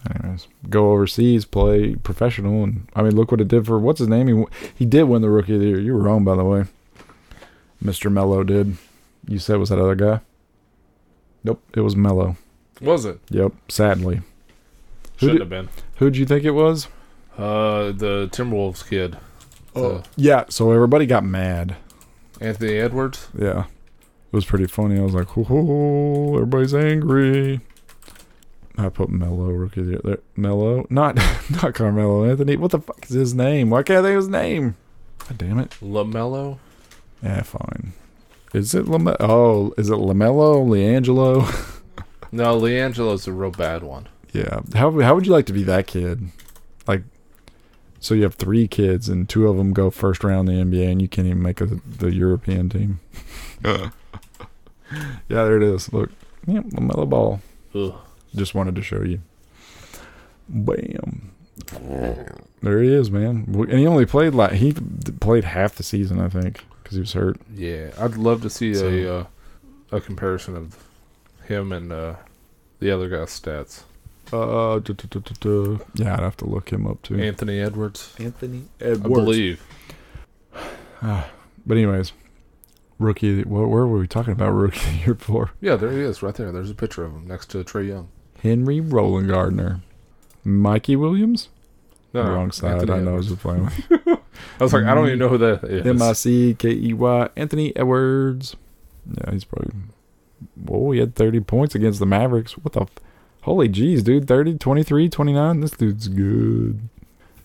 [0.09, 4.07] Anyways, go overseas, play professional, and I mean, look what it did for what's his
[4.07, 4.27] name.
[4.27, 5.79] He he did win the rookie of the year.
[5.79, 6.65] You were wrong, by the way.
[7.79, 8.77] Mister Melo did.
[9.27, 10.21] You said was that other guy.
[11.43, 12.35] Nope, it was Melo.
[12.81, 13.19] Was it?
[13.29, 14.21] Yep, sadly.
[15.17, 15.69] Shouldn't have been.
[15.97, 16.87] Who'd you think it was?
[17.37, 19.17] Uh, the Timberwolves kid,
[19.75, 20.03] Oh.
[20.15, 20.45] yeah.
[20.49, 21.75] So everybody got mad.
[22.41, 23.27] Anthony Edwards.
[23.37, 23.65] Yeah.
[24.31, 24.97] It was pretty funny.
[24.99, 27.61] I was like, oh, everybody's angry.
[28.77, 30.19] I put Melo rookie of there.
[30.37, 30.85] Melo?
[30.89, 31.15] Not
[31.49, 32.55] not Carmelo Anthony.
[32.55, 33.69] What the fuck is his name?
[33.69, 34.75] Why can't I think of his name?
[35.27, 35.71] God damn it.
[35.81, 36.59] Lamelo.
[37.21, 37.91] Yeah, fine.
[38.53, 39.15] Is it Lame?
[39.19, 40.65] Oh, is it Lamello?
[40.65, 41.75] LiAngelo?
[42.31, 44.07] No, LiAngelo's a real bad one.
[44.33, 44.59] yeah.
[44.75, 46.29] How how would you like to be that kid?
[46.85, 47.01] Like,
[47.99, 50.91] so you have three kids and two of them go first round in the NBA
[50.91, 52.99] and you can't even make a, the European team.
[53.65, 53.89] yeah,
[55.27, 55.91] there it is.
[55.91, 56.11] Look,
[56.45, 57.41] yeah, Lamelo Ball.
[57.73, 57.95] Ugh.
[58.35, 59.21] Just wanted to show you.
[60.47, 61.31] Bam.
[62.61, 63.45] There he is, man.
[63.69, 64.73] And he only played like he
[65.19, 67.39] played half the season, I think, because he was hurt.
[67.55, 69.25] Yeah, I'd love to see So- a uh,
[69.91, 70.75] a comparison of
[71.45, 72.15] him and uh,
[72.79, 73.83] the other guy's stats.
[74.31, 75.83] Uh, duh, duh, duh, duh, duh.
[75.95, 77.19] yeah, I'd have to look him up too.
[77.19, 79.05] Anthony Edwards, Anthony Edwards.
[79.05, 79.63] I believe.
[81.01, 82.13] But anyways,
[82.97, 83.43] rookie.
[83.43, 85.51] What where were we talking about rookie the year for?
[85.61, 86.51] Yeah, there he is, right there.
[86.51, 88.09] There's a picture of him next to Trae Young.
[88.41, 89.81] Henry Roland Gardner,
[90.43, 91.49] Mikey Williams.
[92.13, 92.73] No, no, Wrong side.
[92.79, 93.13] Anthony I know.
[93.13, 93.75] I was Edwards.
[93.75, 94.05] just playing.
[94.07, 94.18] with
[94.59, 95.85] I was like, I don't even know who that is.
[95.85, 97.29] M I C K E Y.
[97.35, 98.55] Anthony Edwards.
[99.17, 99.71] Yeah, he's probably.
[100.55, 102.57] Whoa, he had 30 points against the Mavericks.
[102.57, 102.81] What the?
[102.81, 102.89] F-
[103.43, 104.27] Holy jeez, dude.
[104.27, 105.59] 30, 23, 29.
[105.61, 106.79] This dude's good.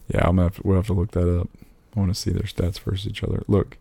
[0.08, 1.48] Yeah, I'm gonna have to, we'll have to look that up.
[1.96, 3.42] I want to see their stats versus each other.
[3.46, 3.78] Look,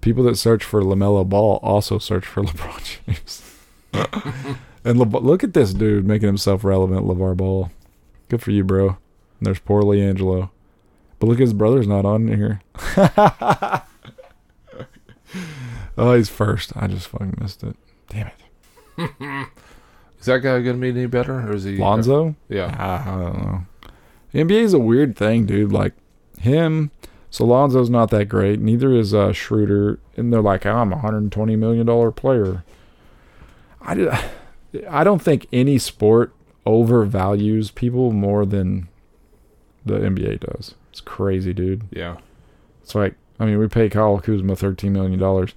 [0.00, 3.42] people that search for LaMelo Ball also search for LeBron James.
[4.84, 7.70] and Le- look at this dude making himself relevant, LeVar Ball.
[8.28, 8.88] Good for you, bro.
[8.88, 8.98] And
[9.46, 10.50] there's poor LiAngelo.
[11.20, 12.62] But look, his brother's not on here.
[15.96, 16.72] oh, he's first.
[16.76, 17.76] I just fucking missed it.
[18.08, 18.34] Damn it.
[20.18, 22.34] Is that guy going to be any better, or is he Lonzo?
[22.50, 23.62] Yeah, Ah, I don't know.
[24.32, 25.72] The NBA is a weird thing, dude.
[25.72, 25.94] Like
[26.38, 26.90] him,
[27.30, 28.60] so Lonzo's not that great.
[28.60, 32.64] Neither is uh, Schroeder, and they're like, I'm a hundred twenty million dollar player.
[33.80, 34.12] I did,
[34.90, 36.34] I don't think any sport
[36.66, 38.88] overvalues people more than
[39.86, 40.74] the NBA does.
[40.90, 41.82] It's crazy, dude.
[41.90, 42.16] yeah.
[42.82, 45.54] It's like, I mean, we pay Kyle Kuzma thirteen million dollars.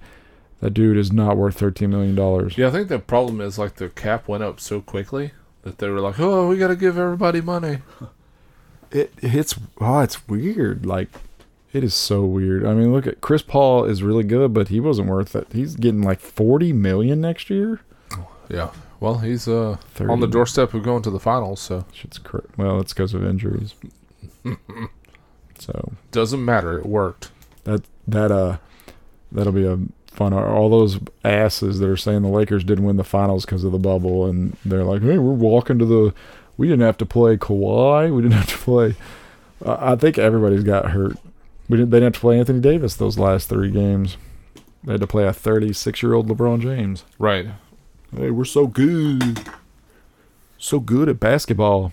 [0.60, 2.56] That dude is not worth thirteen million dollars.
[2.56, 5.32] Yeah, I think the problem is like the cap went up so quickly
[5.62, 7.78] that they were like, "Oh, we got to give everybody money."
[8.90, 10.86] It it's oh, it's weird.
[10.86, 11.08] Like
[11.72, 12.64] it is so weird.
[12.64, 15.48] I mean, look at Chris Paul is really good, but he wasn't worth it.
[15.52, 17.80] He's getting like forty million next year.
[18.48, 18.70] Yeah.
[19.00, 20.12] Well, he's uh 30.
[20.12, 23.24] on the doorstep of going to the finals, so Shit's cra- well, it's because of
[23.24, 23.74] injuries.
[25.58, 26.78] so doesn't matter.
[26.78, 27.30] It worked.
[27.64, 28.58] that that uh
[29.32, 30.32] that'll be a fun.
[30.32, 33.78] All those asses that are saying the Lakers didn't win the finals because of the
[33.78, 36.14] bubble, and they're like, "Hey, we're walking to the.
[36.56, 38.14] We didn't have to play Kawhi.
[38.14, 38.94] We didn't have to play.
[39.64, 41.16] Uh, I think everybody's got hurt.
[41.68, 41.90] We didn't.
[41.90, 44.16] They didn't have to play Anthony Davis those last three games.
[44.84, 47.04] They had to play a 36 year old LeBron James.
[47.18, 47.46] Right.
[48.14, 49.40] Hey, we're so good.
[50.58, 51.92] So good at basketball.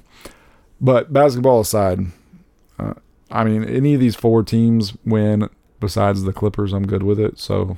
[0.80, 1.99] But basketball aside,
[2.78, 2.95] uh,
[3.32, 7.39] I mean, any of these four teams win besides the Clippers, I'm good with it.
[7.39, 7.77] So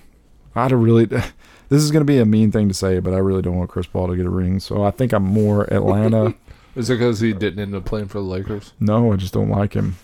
[0.55, 1.07] I don't really.
[1.69, 3.71] This is going to be a mean thing to say, but I really don't want
[3.71, 4.59] Chris Paul to get a ring.
[4.59, 6.35] So I think I'm more Atlanta.
[6.75, 8.73] Is it because he didn't end up playing for the Lakers?
[8.79, 9.95] no, I just don't like him.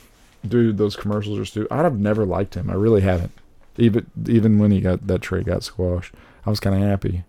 [0.47, 1.71] Dude, those commercials are stupid.
[1.71, 2.71] I'd have never liked him.
[2.71, 3.33] I really haven't.
[3.77, 7.23] Even even when he got that trade got squashed, I was kind of happy.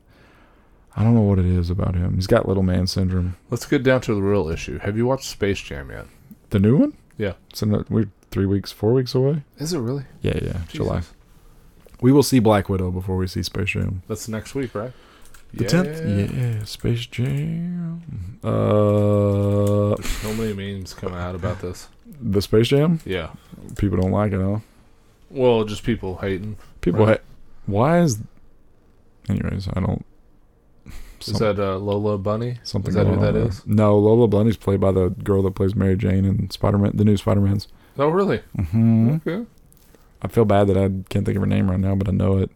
[0.97, 2.15] I don't know what it is about him.
[2.15, 3.37] He's got little man syndrome.
[3.51, 4.79] Let's get down to the real issue.
[4.79, 6.07] Have you watched Space Jam yet?
[6.49, 6.95] The new one?
[7.21, 7.35] Yeah.
[7.61, 9.43] In a, we're three weeks, four weeks away.
[9.59, 10.05] Is it really?
[10.23, 10.97] Yeah, yeah, July.
[11.01, 11.13] Jesus.
[12.01, 14.03] We will see Black Widow before we see Space Jam.
[14.09, 14.93] That's next week, right?
[15.53, 18.39] The tenth, yeah, yeah, Space Jam.
[18.43, 21.89] Uh, So many memes coming out about this.
[22.21, 23.01] the Space Jam.
[23.05, 23.31] Yeah.
[23.77, 24.61] People don't like it, huh?
[25.31, 26.57] Well, just people hating.
[26.81, 27.19] People, Right.
[27.19, 27.25] ha-
[27.67, 28.19] why is?
[29.29, 30.05] Anyways, I don't.
[31.21, 32.59] Is that uh, Lola Bunny?
[32.63, 32.91] something?
[32.91, 33.49] Is that who that there.
[33.49, 33.67] is?
[33.67, 37.05] No, Lola Bunny's played by the girl that plays Mary Jane in Spider Man, the
[37.05, 37.69] new Spider Man's.
[37.99, 38.39] Oh, really?
[38.57, 39.17] Mm-hmm.
[39.27, 39.47] Okay.
[40.23, 42.39] I feel bad that I can't think of her name right now, but I know
[42.39, 42.51] it.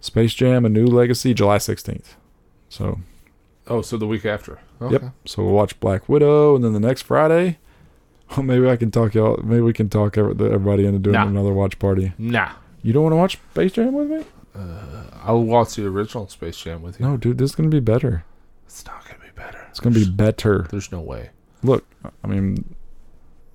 [0.00, 2.16] Space Jam: A New Legacy, July sixteenth.
[2.68, 3.00] So
[3.68, 4.60] Oh, so the week after.
[4.80, 4.92] Okay.
[5.04, 5.12] Yep.
[5.24, 7.58] So we'll watch Black Widow, and then the next Friday,
[8.30, 9.40] well, maybe I can talk y'all.
[9.42, 11.26] Maybe we can talk everybody into doing Nah.
[11.26, 12.12] another watch party.
[12.18, 12.50] Nah.
[12.82, 14.24] You don't want to watch Space Jam with me?
[15.22, 17.06] I'll watch the original Space Jam with you.
[17.06, 17.38] No, dude.
[17.38, 18.24] This is gonna be better.
[18.66, 19.66] It's not gonna be better.
[19.70, 20.66] It's gonna be better.
[20.70, 21.30] There's no way.
[21.62, 21.84] Look,
[22.22, 22.74] I mean,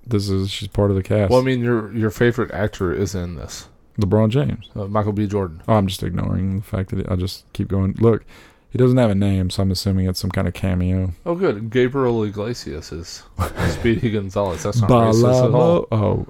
[0.06, 1.30] this is she's part of the cast.
[1.30, 3.68] Well, I mean, your your favorite actor is in this.
[4.00, 4.70] LeBron James.
[4.74, 5.26] Uh, Michael B.
[5.26, 5.62] Jordan.
[5.68, 7.94] Oh, I'm just ignoring the fact that I just keep going.
[7.98, 8.24] Look,
[8.70, 11.12] he doesn't have a name, so I'm assuming it's some kind of cameo.
[11.26, 11.68] Oh, good.
[11.70, 13.22] Gabriel Iglesias is
[13.68, 14.62] Speedy Gonzales.
[14.62, 15.86] That's not racist at all.
[15.92, 16.26] Oh,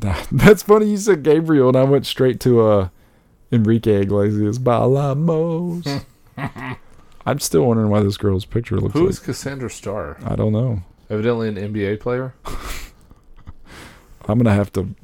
[0.32, 0.90] that's funny.
[0.90, 2.88] You said Gabriel, and I went straight to uh,
[3.52, 4.58] Enrique Iglesias.
[4.58, 6.04] Bailamos.
[7.26, 9.10] I'm still wondering why this girl's picture looks Who like.
[9.10, 10.18] is Cassandra Starr?
[10.24, 10.82] I don't know.
[11.10, 12.34] Evidently an NBA player.
[14.28, 14.94] I'm gonna have to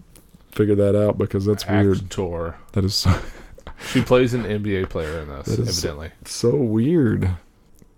[0.52, 2.02] figure that out because that's weird.
[2.04, 2.56] Actor.
[2.72, 3.18] That is so,
[3.92, 5.58] She plays an NBA player in this.
[5.58, 6.10] Evidently.
[6.24, 7.30] so weird.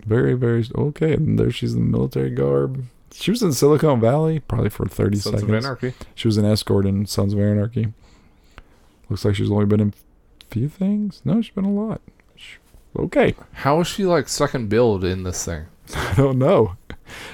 [0.04, 1.12] Very, very okay.
[1.12, 2.84] And there she's in the military garb.
[3.12, 5.50] She was in Silicon Valley probably for 30 Sons of.
[5.52, 5.92] Anarchy.
[6.14, 7.92] She was an escort in Sons of Anarchy.
[9.08, 9.92] Looks like she's only been in
[10.50, 11.22] few things.
[11.24, 12.00] No, she's been a lot.
[12.98, 13.34] Okay.
[13.52, 15.66] How is she like second build in this thing?
[15.94, 16.76] I don't know.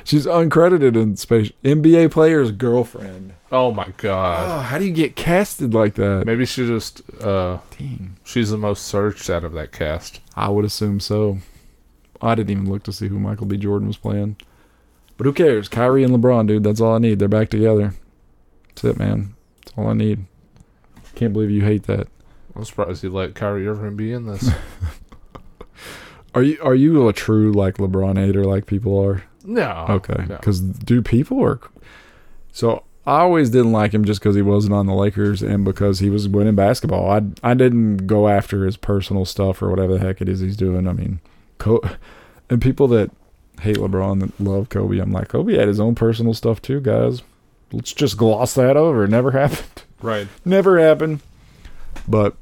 [0.04, 1.50] She's uncredited in space.
[1.64, 3.34] NBA player's girlfriend.
[3.50, 4.46] Oh my god.
[4.48, 6.24] Oh, how do you get casted like that?
[6.26, 8.16] Maybe she just uh Dang.
[8.24, 10.20] she's the most searched out of that cast.
[10.36, 11.38] I would assume so.
[12.20, 13.56] I didn't even look to see who Michael B.
[13.56, 14.36] Jordan was playing.
[15.16, 15.68] But who cares?
[15.68, 16.64] Kyrie and LeBron, dude.
[16.64, 17.18] That's all I need.
[17.18, 17.94] They're back together.
[18.68, 19.34] That's it, man.
[19.64, 20.24] That's all I need.
[21.14, 22.08] Can't believe you hate that.
[22.56, 24.48] I'm surprised you let Kyrie Irving be in this.
[26.34, 29.22] Are you are you a true like LeBron hater like people are?
[29.44, 29.86] no.
[29.88, 30.36] Okay, Oh, no.
[30.36, 31.60] because do people are
[32.52, 35.98] so I always didn't like him just because he wasn't on the Lakers and because
[36.00, 37.08] he was winning basketball.
[37.08, 40.56] I I didn't go after his personal stuff or whatever the heck it is he's
[40.56, 40.88] doing.
[40.88, 41.20] I mean,
[41.58, 41.82] Co-
[42.50, 43.12] and people that
[43.60, 47.22] hate LeBron that love Kobe, I'm like Kobe had his own personal stuff too, guys.
[47.72, 49.04] Let's just gloss that over.
[49.04, 49.84] It never happened.
[50.02, 50.26] Right.
[50.44, 51.20] never happened.
[52.08, 52.34] But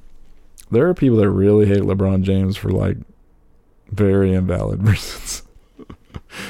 [0.73, 2.97] there are people that really hate LeBron James for like
[3.91, 5.43] very invalid reasons.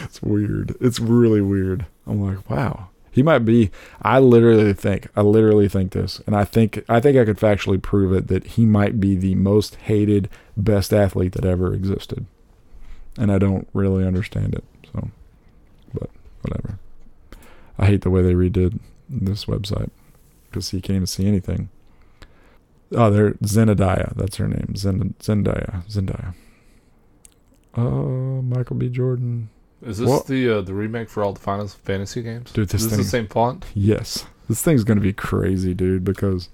[0.05, 0.77] it's weird.
[0.81, 1.87] It's really weird.
[2.07, 2.89] I'm like, wow.
[3.11, 3.71] He might be
[4.01, 7.83] I literally think I literally think this and I think I think I could factually
[7.83, 12.25] prove it that he might be the most hated best athlete that ever existed.
[13.19, 14.65] And I don't really understand it.
[14.95, 15.11] So
[15.93, 16.09] but
[16.41, 16.79] whatever.
[17.79, 18.79] I hate the way they redid
[19.11, 19.91] this website
[20.51, 21.69] because you can't even see anything.
[22.95, 24.15] Oh, there, Zenadiah.
[24.17, 24.75] That's her name.
[24.77, 25.87] Zen, Zendaya.
[25.89, 26.35] Zendaya.
[27.75, 28.89] Uh, Michael B.
[28.89, 29.49] Jordan.
[29.83, 30.27] Is this What?
[30.27, 32.53] the uh, the remake for all the Final Fantasy games?
[32.53, 33.65] Dude, this is thing- the same font?
[33.75, 36.05] Yes, this thing's gonna be crazy, dude.
[36.05, 36.49] Because,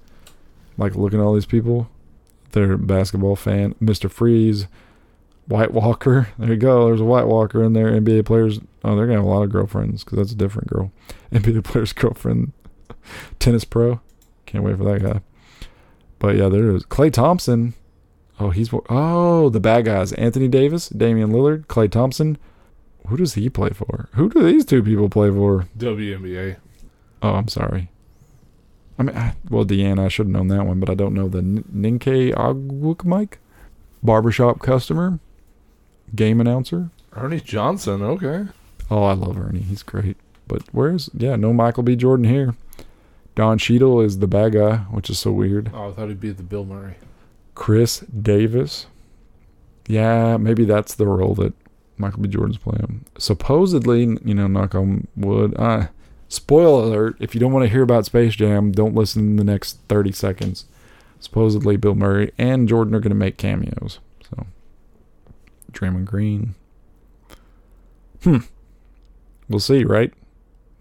[0.77, 1.89] like, looking at all these people,
[2.53, 3.75] they're basketball fan.
[3.79, 4.67] Mister Freeze,
[5.47, 6.29] White Walker.
[6.39, 6.87] There you go.
[6.87, 7.91] There's a White Walker in there.
[7.91, 8.59] NBA players.
[8.83, 10.91] Oh, they're gonna have a lot of girlfriends because that's a different girl.
[11.31, 12.53] NBA players' girlfriend.
[13.39, 13.99] Tennis pro.
[14.47, 15.21] Can't wait for that guy.
[16.19, 17.73] But yeah, there is Klay Thompson.
[18.39, 20.13] Oh, he's oh the bad guys.
[20.13, 22.37] Anthony Davis, Damian Lillard, Klay Thompson.
[23.07, 24.09] Who does he play for?
[24.13, 25.65] Who do these two people play for?
[25.77, 26.57] WNBA.
[27.21, 27.89] Oh, I'm sorry.
[28.97, 31.29] I mean, I, well, Diana, I should have known that one, but I don't know
[31.29, 33.35] the N- Ninke Agwukmike?
[34.03, 35.19] Barbershop customer?
[36.15, 36.89] Game announcer?
[37.15, 38.47] Ernie Johnson, okay.
[38.91, 39.61] Oh, I love Ernie.
[39.61, 40.17] He's great.
[40.47, 41.95] But where's, yeah, no Michael B.
[41.95, 42.55] Jordan here.
[43.39, 45.71] Don Cheadle is the bad guy, which is so weird.
[45.73, 46.95] Oh, I thought he'd be the Bill Murray.
[47.55, 48.87] Chris Davis.
[49.87, 51.53] Yeah, maybe that's the role that
[51.97, 52.27] Michael B.
[52.27, 53.05] Jordan's playing.
[53.17, 55.55] Supposedly, you know, knock on wood.
[55.57, 55.87] Uh,
[56.27, 59.45] spoiler alert: if you don't want to hear about Space Jam, don't listen in the
[59.45, 60.65] next thirty seconds.
[61.21, 63.99] Supposedly, Bill Murray and Jordan are going to make cameos.
[64.29, 64.47] So,
[65.71, 66.55] Draymond Green.
[68.21, 68.39] Hmm.
[69.47, 70.13] We'll see, right?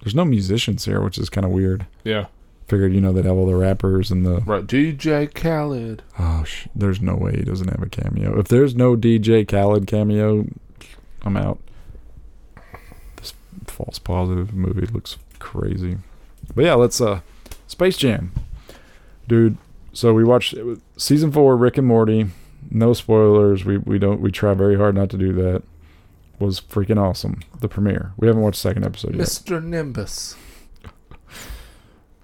[0.02, 1.86] There's no musicians here, which is kind of weird.
[2.02, 2.26] Yeah.
[2.68, 4.40] Figured, you know, they'd have all the rappers and the.
[4.42, 4.66] Right.
[4.66, 6.02] DJ Khaled.
[6.18, 8.38] Oh, sh- there's no way he doesn't have a cameo.
[8.38, 10.46] If there's no DJ Khaled cameo,
[11.22, 11.58] I'm out.
[13.16, 13.32] This
[13.66, 15.96] false positive movie looks crazy.
[16.54, 17.20] But yeah, let's uh
[17.66, 18.32] Space Jam.
[19.26, 19.56] Dude,
[19.92, 20.54] so we watched
[20.96, 22.26] season 4 Rick and Morty.
[22.70, 23.64] No spoilers.
[23.64, 25.62] We we don't we try very hard not to do that.
[26.38, 27.40] Was freaking awesome.
[27.60, 28.12] The premiere.
[28.16, 29.26] We haven't watched the second episode yet.
[29.26, 29.62] Mr.
[29.62, 30.36] Nimbus.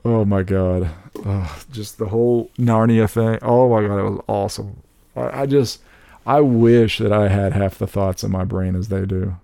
[0.05, 0.91] Oh my god.
[1.25, 3.39] Oh, just the whole Narnia thing.
[3.43, 4.83] Oh my god, it was awesome.
[5.17, 5.81] I, I just
[6.27, 9.37] I wish that I had half the thoughts in my brain as they do.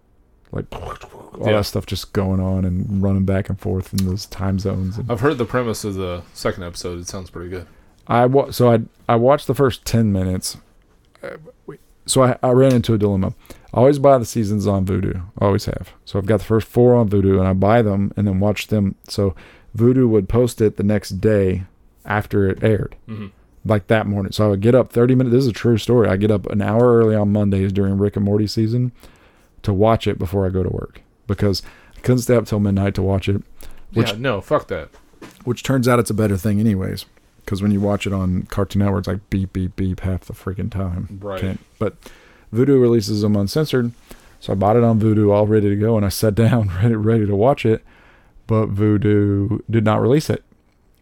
[0.52, 1.52] Like all Yeah.
[1.52, 4.98] that stuff just going on and running back and forth in those time zones.
[4.98, 6.98] And I've heard the premise of the second episode.
[6.98, 7.66] It sounds pretty good.
[8.06, 10.56] I wa- so I I watched the first ten minutes.
[12.06, 13.34] So I, I ran into a dilemma.
[13.72, 15.22] I always buy the seasons on Vudu.
[15.38, 15.92] I always have.
[16.04, 18.66] So I've got the first four on Vudu, and I buy them and then watch
[18.66, 18.96] them.
[19.08, 19.34] So
[19.76, 21.64] Vudu would post it the next day
[22.04, 23.26] after it aired, Mm-hmm.
[23.64, 24.32] like that morning.
[24.32, 25.32] So I would get up thirty minutes.
[25.34, 26.08] This is a true story.
[26.08, 28.92] I get up an hour early on Mondays during Rick and Morty season
[29.62, 31.62] to watch it before I go to work because
[31.96, 33.42] I couldn't stay up till midnight to watch it
[33.92, 34.88] Which- yeah, no, fuck that.
[35.44, 37.04] which turns out it's a better thing anyways
[37.44, 40.32] because when you watch it on cartoon network it's like beep beep beep half the
[40.32, 41.40] freaking time Right.
[41.40, 41.96] Can't- but
[42.54, 43.92] Vudu releases them uncensored
[44.40, 46.94] so i bought it on Vudu all ready to go and i sat down ready,
[46.94, 47.84] ready to watch it
[48.50, 50.42] but Vudu did not release it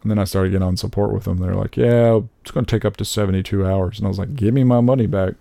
[0.02, 2.70] and then i started getting on support with them they're like yeah it's going to
[2.70, 5.34] take up to 72 hours and i was like give me my money back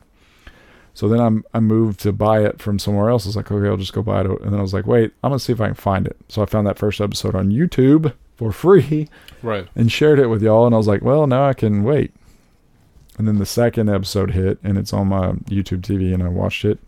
[0.93, 3.27] so then I'm, I moved to buy it from somewhere else.
[3.27, 4.25] I was like, okay, I'll just go buy it.
[4.41, 6.17] And then I was like, wait, I'm going to see if I can find it.
[6.27, 9.07] So I found that first episode on YouTube for free
[9.43, 9.67] Right.
[9.75, 10.65] and shared it with y'all.
[10.65, 12.15] And I was like, well, now I can wait.
[13.19, 16.65] And then the second episode hit, and it's on my YouTube TV, and I watched
[16.65, 16.79] it.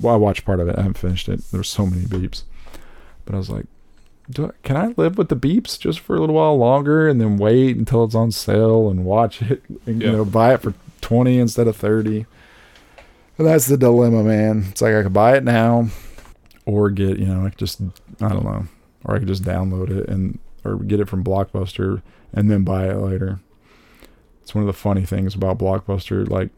[0.00, 0.76] Well, I watched part of it.
[0.78, 1.42] I haven't finished it.
[1.52, 2.44] There's so many beeps,
[3.26, 3.66] but I was like,
[4.30, 7.20] Do I, can I live with the beeps just for a little while longer, and
[7.20, 10.10] then wait until it's on sale and watch it, and Yeah.
[10.10, 12.26] you know, buy it for twenty instead of thirty?
[13.36, 14.66] And that's the dilemma, man.
[14.70, 15.88] It's like I could buy it now,
[16.64, 17.80] or get you know, like just
[18.20, 18.66] I don't know,
[19.04, 22.00] or I could just download it and or get it from Blockbuster
[22.32, 23.40] and then buy it later.
[24.40, 26.28] It's one of the funny things about Blockbuster.
[26.28, 26.50] Like,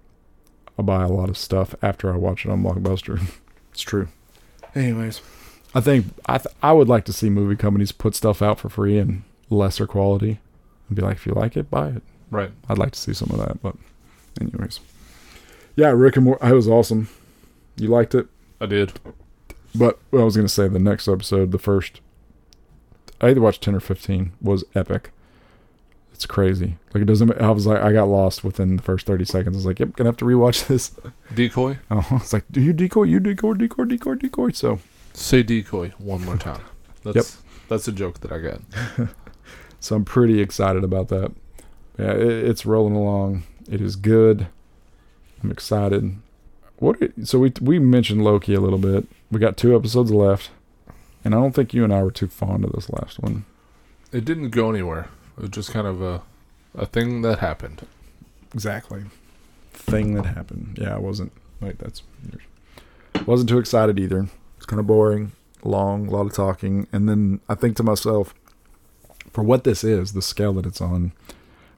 [0.79, 3.21] I buy a lot of stuff after I watch it on Blockbuster.
[3.73, 4.09] it's true.
[4.75, 5.21] Anyways,
[5.77, 8.71] I think I th- I would like to see movie companies put stuff out for
[8.71, 10.41] free and lesser quality,
[10.89, 12.03] and be like, if you like it, buy it.
[12.31, 12.51] Right.
[12.67, 13.61] I'd like to see some of that.
[13.63, 13.77] But,
[14.41, 14.81] anyways,
[15.77, 16.51] yeah, Rick and Morty.
[16.51, 17.09] Was awesome.
[17.77, 18.27] You liked it.
[18.59, 18.99] I did.
[19.75, 22.01] But what I was gonna say, the next episode, the first,
[23.21, 25.11] I either watched ten or fifteen, was epic.
[26.15, 26.79] It's crazy.
[26.95, 27.39] Like it doesn't.
[27.39, 29.55] I was like, I got lost within the first thirty seconds.
[29.55, 30.93] I was like, yep, gonna have to rewatch this.
[31.35, 31.77] Decoy.
[31.91, 33.03] Oh, it's like, do you decoy?
[33.03, 34.51] You decoy, decoy, decoy, decoy.
[34.53, 34.81] So,
[35.17, 36.61] Say decoy one more time.
[37.03, 37.39] That's
[37.69, 38.61] that's a joke that I got.
[39.81, 41.33] so I'm pretty excited about that.
[41.99, 43.45] Yeah, it, it's rolling along.
[43.71, 44.49] It is good.
[45.43, 46.17] I'm excited.
[46.77, 46.99] What?
[47.25, 49.07] So we we mentioned Loki a little bit.
[49.31, 50.51] We got two episodes left,
[51.25, 53.47] and I don't think you and I were too fond of this last one.
[54.13, 55.09] It didn't go anywhere.
[55.39, 56.23] It was just kind of a
[56.75, 57.87] a thing that happened.
[58.53, 59.05] Exactly.
[59.73, 60.79] Thing that happened.
[60.81, 61.33] Yeah, I wasn't.
[61.61, 62.03] like that's.
[63.25, 64.29] Wasn't too excited either.
[64.67, 65.31] It's kind of boring,
[65.63, 68.35] long, a lot of talking, and then I think to myself,
[69.31, 71.13] for what this is, the scale that it's on,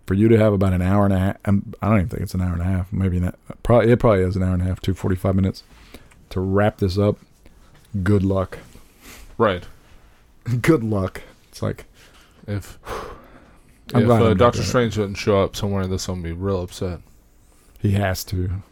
[0.07, 1.37] for you to have about an hour and a half.
[1.45, 2.91] um, I don't even think it's an hour and a half.
[2.91, 3.39] Maybe not.
[3.63, 5.65] Probably it probably is an hour and a half, two forty five minutes,
[6.31, 7.19] to wrap this up.
[8.03, 8.61] Good luck.
[9.37, 9.65] Right.
[10.63, 11.21] Good luck.
[11.51, 11.85] It's like
[12.47, 12.79] If
[13.93, 14.63] I'm if uh, Doctor.
[14.63, 17.01] Strange doesn't show up somewhere, this gonna be real upset.
[17.81, 18.63] He has to.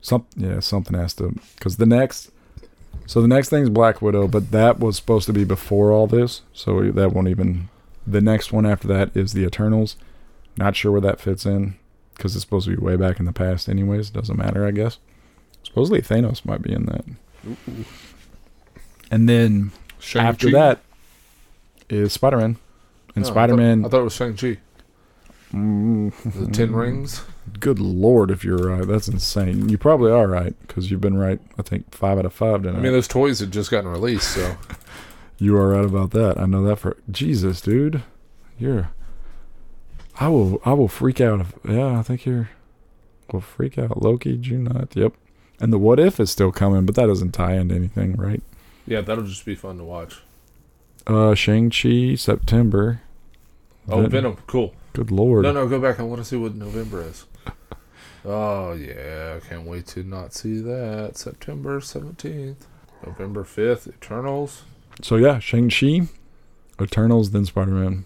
[0.00, 2.30] Some yeah, something has to because the next.
[3.06, 6.06] So the next thing is Black Widow, but that was supposed to be before all
[6.06, 7.68] this, so that won't even.
[8.06, 9.96] The next one after that is the Eternals.
[10.56, 11.76] Not sure where that fits in
[12.14, 13.68] because it's supposed to be way back in the past.
[13.68, 14.98] Anyways, doesn't matter, I guess.
[15.62, 17.04] Supposedly Thanos might be in that.
[19.10, 20.28] And then Shang-Chi?
[20.28, 20.80] after that
[21.88, 22.56] is Spider Man,
[23.14, 23.82] and Oh, I Spider Man.
[23.82, 24.58] thought, I thought it was Shang Chi.
[25.52, 27.22] The Ten Rings.
[27.60, 29.68] Good lord, if you're right, that's insane.
[29.68, 31.40] You probably are right because you've been right.
[31.58, 32.60] I think five out of five.
[32.60, 34.56] I Didn't mean, those toys had just gotten released, so
[35.38, 36.38] You are right about that.
[36.38, 38.02] I know that for Jesus, dude.
[38.58, 38.90] You're.
[40.20, 40.60] I will.
[40.64, 41.40] I will freak out.
[41.40, 42.50] If, yeah, I think you're.
[43.32, 44.02] will freak out.
[44.02, 44.94] Loki, June 9th.
[44.94, 45.14] Yep.
[45.58, 48.42] And the What If is still coming, but that doesn't tie into anything, right?
[48.86, 50.22] Yeah, that'll just be fun to watch.
[51.06, 53.00] Uh, Shang-Chi, September.
[53.88, 54.74] Oh, Ven- Venom, cool.
[54.92, 55.44] Good lord.
[55.44, 56.00] No, no, go back.
[56.00, 57.26] I want to see what November is.
[58.24, 61.16] Oh yeah, I can't wait to not see that.
[61.16, 62.68] September seventeenth,
[63.04, 64.62] November fifth, Eternals.
[65.00, 66.02] So yeah, Shang-Chi,
[66.80, 68.04] Eternals, then Spider-Man.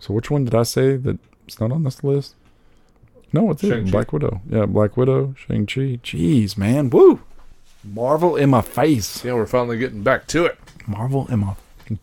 [0.00, 2.34] So which one did I say that it's not on this list?
[3.30, 3.68] No, it's it.
[3.68, 3.90] Shang-Chi.
[3.90, 4.40] Black Widow.
[4.48, 6.00] Yeah, Black Widow, Shang-Chi.
[6.02, 6.88] Jeez, man.
[6.88, 7.20] Woo!
[7.84, 9.22] Marvel in my face.
[9.22, 10.58] Yeah, we're finally getting back to it.
[10.86, 11.56] Marvel in my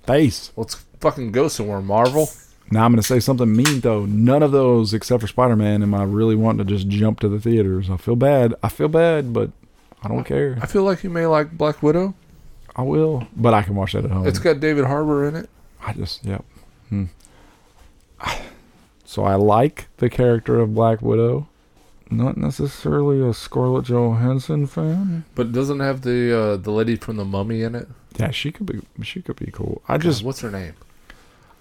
[0.06, 0.52] face.
[0.56, 2.30] Let's fucking go somewhere, Marvel.
[2.72, 4.06] Now I'm gonna say something mean though.
[4.06, 7.40] None of those except for Spider-Man am I really wanting to just jump to the
[7.40, 7.90] theaters.
[7.90, 8.56] I feel bad.
[8.64, 9.52] I feel bad, but
[10.02, 10.58] I don't care.
[10.62, 12.16] I feel like you may like Black Widow.
[12.76, 14.26] I will, but I can watch that at home.
[14.26, 15.50] It's got David Harbour in it.
[15.86, 16.44] I just, yep.
[16.90, 17.06] Hmm.
[19.06, 21.48] So I like the character of Black Widow.
[22.10, 25.26] Not necessarily a Scarlett Johansson fan.
[25.36, 27.88] But doesn't have the uh, the lady from the Mummy in it.
[28.18, 28.82] Yeah, she could be.
[29.04, 29.82] She could be cool.
[29.88, 30.74] I Just just, what's her name?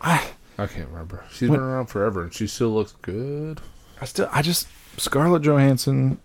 [0.00, 1.24] I, I can't remember.
[1.30, 3.60] She's What- been around forever and she still looks good.
[4.00, 6.18] I still, I just Scarlett Johansson.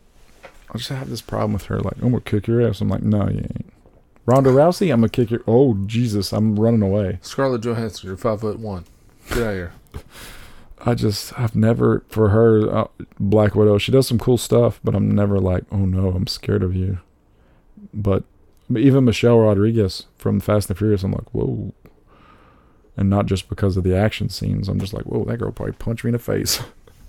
[0.73, 1.79] I just have this problem with her.
[1.79, 2.81] Like, I'm gonna kick your ass.
[2.81, 3.73] I'm like, no, you ain't.
[4.25, 5.41] Ronda Rousey, I'm gonna kick your.
[5.47, 7.19] Oh Jesus, I'm running away.
[7.21, 8.83] Scarlett Johansson, you're five foot one.
[9.29, 9.71] Get out of here.
[10.85, 12.87] I just, I've never for her uh,
[13.19, 13.77] Black Widow.
[13.77, 16.99] She does some cool stuff, but I'm never like, oh no, I'm scared of you.
[17.93, 18.23] But
[18.69, 21.73] but even Michelle Rodriguez from Fast and Furious, I'm like, whoa.
[22.97, 24.67] And not just because of the action scenes.
[24.67, 26.59] I'm just like, whoa, that girl probably punched me in the face.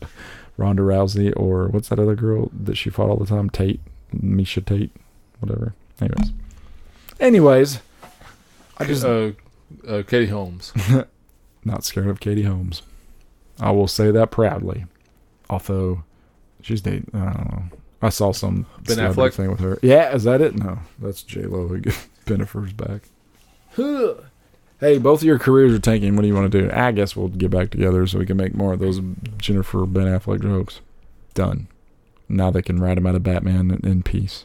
[0.59, 3.49] Ronda Rousey or what's that other girl that she fought all the time?
[3.49, 3.81] Tate,
[4.15, 4.91] Miesha Tate,
[5.41, 5.75] whatever.
[6.01, 6.33] Anyways,
[7.21, 7.81] anyways,
[8.77, 9.31] I just uh,
[9.87, 10.73] uh, Katie Holmes.
[11.65, 12.83] not scared of Katie Holmes.
[13.61, 14.85] I will say that proudly.
[15.49, 16.05] Although
[16.61, 17.63] she's dating, I don't know.
[18.03, 19.35] I saw some Ben Affleck?
[19.35, 19.79] thing with her.
[19.83, 20.55] Yeah, is that it?
[20.55, 21.69] No, that's J Lo.
[22.27, 23.03] Bennifer's back.
[24.81, 26.17] Hey, both of your careers are tanking.
[26.17, 26.71] What do you want to do?
[26.73, 29.01] I guess we'll get back together so we can make more of those
[29.39, 30.81] Jennifer Ben Affleck jokes.
[31.35, 31.69] Done.
[32.29, 34.45] Now they can write him out of Batman in, peace.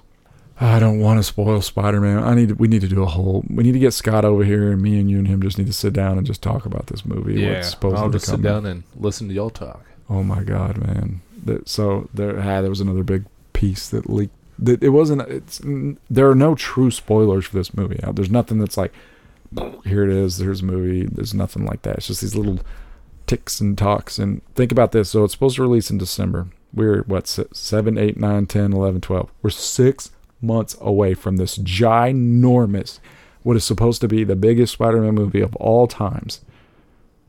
[0.60, 2.24] I don't want to spoil Spider-Man.
[2.24, 2.50] I need.
[2.50, 3.44] To, we need to do a whole.
[3.50, 5.68] We need to get Scott over here, and me and you and him just need
[5.68, 7.42] to sit down and just talk about this movie.
[7.42, 9.84] yeah, what's supposedly I'll just sit down and listen to y'all talk.
[10.10, 11.22] Oh my god, man!
[11.44, 14.36] That, so there, ah, there was another big piece that leaked.
[14.60, 15.24] That it wasn't.
[15.24, 15.60] It's
[16.10, 18.00] there are no true spoilers for this movie.
[18.14, 18.94] There's nothing that's like,
[19.86, 20.38] here it is.
[20.38, 21.06] There's a movie.
[21.06, 21.97] There's nothing like that.
[21.97, 22.60] It's just these little
[23.28, 24.20] ticks and talks.
[24.20, 25.10] And think about this.
[25.12, 26.47] So it's supposed to release in December.
[26.74, 29.32] We're what se- seven, eight, nine, ten, eleven, twelve.
[29.41, 32.99] We're six months away from this ginormous,
[33.43, 36.41] what is supposed to be the biggest Spider-Man movie of all times,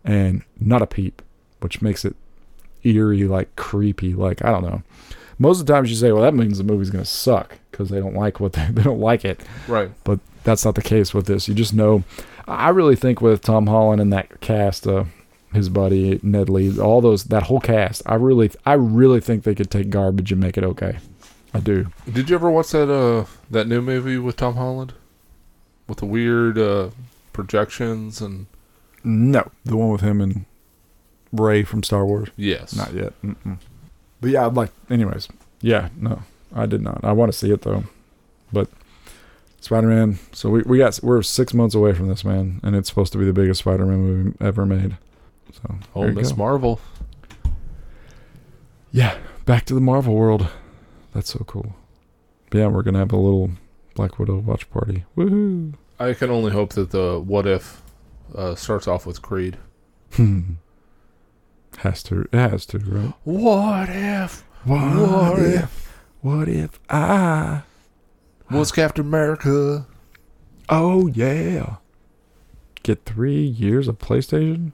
[0.05, 1.23] and not a peep,
[1.61, 2.17] which makes it
[2.83, 4.15] eerie, like creepy.
[4.15, 4.83] Like I don't know.
[5.39, 7.99] Most of the times you say, "Well, that means the movie's gonna suck" because they
[8.01, 9.41] don't like what they they don't like it.
[9.69, 9.91] Right.
[10.05, 11.49] But that's not the case with this.
[11.49, 12.05] You just know.
[12.47, 15.05] I really think with Tom Holland and that cast, uh,
[15.53, 19.55] his buddy Ned Lee, all those that whole cast, I really I really think they
[19.55, 20.99] could take garbage and make it okay.
[21.55, 21.87] I do.
[22.13, 24.93] Did you ever watch that uh that new movie with Tom Holland?
[25.89, 26.91] With the weird uh
[27.33, 28.47] projections and
[29.05, 30.45] No, the one with him and
[31.33, 32.29] Rey from Star Wars.
[32.37, 32.75] yes.
[32.77, 33.13] Not yet.
[33.23, 33.59] Mm-mm.
[34.21, 34.71] But yeah, I'd like.
[34.91, 35.29] Anyways,
[35.61, 36.23] yeah, no,
[36.55, 37.05] I did not.
[37.05, 37.85] I want to see it though.
[38.53, 38.69] But
[39.65, 40.19] Spider Man.
[40.33, 43.19] So we we got we're six months away from this man, and it's supposed to
[43.19, 44.97] be the biggest Spider Man movie ever made.
[45.53, 46.37] So Oh, Miss go.
[46.37, 46.81] Marvel.
[48.93, 50.49] yeah, back to the Marvel world.
[51.15, 51.75] That's so cool.
[52.51, 53.51] But yeah, we're gonna have a little
[53.95, 55.05] Black Widow watch party.
[55.17, 55.75] Woohoo!
[55.99, 57.83] I can only hope that the what if
[58.35, 59.57] uh starts off with Creed.
[60.15, 60.41] Hmm.
[61.79, 62.23] has to.
[62.33, 63.13] It has to, right?
[63.25, 66.03] What if What, What if?
[66.21, 67.63] What if I?
[68.51, 69.87] Was Captain America?
[70.69, 71.77] Oh yeah.
[72.83, 74.73] Get three years of PlayStation.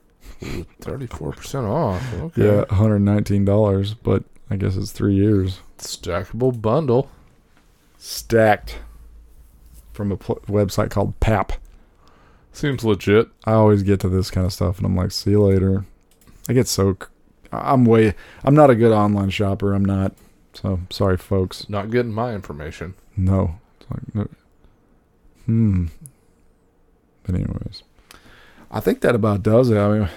[0.81, 2.03] Thirty four percent off.
[2.15, 2.45] Okay.
[2.45, 5.61] Yeah, one hundred nineteen dollars, but I guess it's three years.
[5.79, 7.11] Stackable bundle.
[7.99, 8.79] Stacked
[9.93, 11.53] from a pl- website called PAP.
[12.53, 13.29] Seems legit.
[13.45, 15.85] I always get to this kind of stuff, and I'm like, "See you later."
[16.49, 16.97] I get so.
[17.53, 18.15] I'm way.
[18.45, 19.75] I'm not a good online shopper.
[19.75, 20.15] I'm not.
[20.55, 21.69] So sorry, folks.
[21.69, 22.95] Not getting my information.
[23.17, 23.59] No.
[23.81, 24.29] It's like, no.
[25.47, 25.87] Hmm.
[27.25, 27.83] But anyways,
[28.71, 29.79] I think that about does it.
[29.79, 30.09] I mean,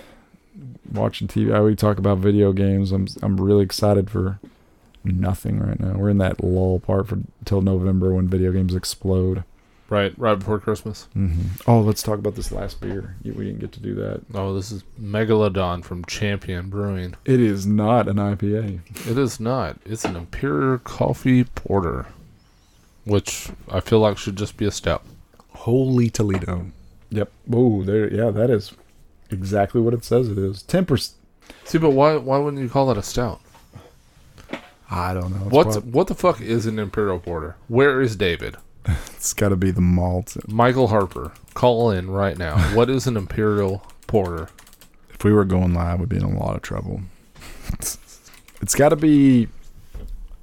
[0.91, 1.53] watching TV.
[1.53, 2.91] I we talk about video games.
[2.91, 4.39] I'm I'm really excited for
[5.03, 5.93] nothing right now.
[5.97, 9.43] We're in that lull part for till November when video games explode.
[9.89, 11.07] Right, right before Christmas.
[11.15, 11.69] Mm-hmm.
[11.69, 13.15] Oh, let's talk about this last beer.
[13.23, 14.21] We didn't get to do that.
[14.33, 17.15] Oh, this is Megalodon from Champion Brewing.
[17.25, 18.79] It is not an IPA.
[19.07, 19.77] It is not.
[19.85, 22.07] It's an Imperial Coffee Porter,
[23.05, 25.03] which I feel like should just be a stout.
[25.49, 26.67] Holy Toledo.
[27.09, 27.31] Yep.
[27.51, 28.11] Oh, there.
[28.11, 28.73] Yeah, that is
[29.29, 30.63] exactly what it says it is.
[30.63, 31.17] Ten percent.
[31.65, 33.39] See, but why why wouldn't you call that a stout?
[34.89, 35.45] I don't know.
[35.45, 37.55] It's What prob- what the fuck is an Imperial Porter?
[37.67, 38.57] Where is David?
[39.15, 40.35] It's got to be the malt.
[40.49, 42.57] Michael Harper, call in right now.
[42.75, 44.49] What is an Imperial Porter?
[45.13, 47.01] If we were going live, we'd be in a lot of trouble.
[47.79, 49.47] it's got to be.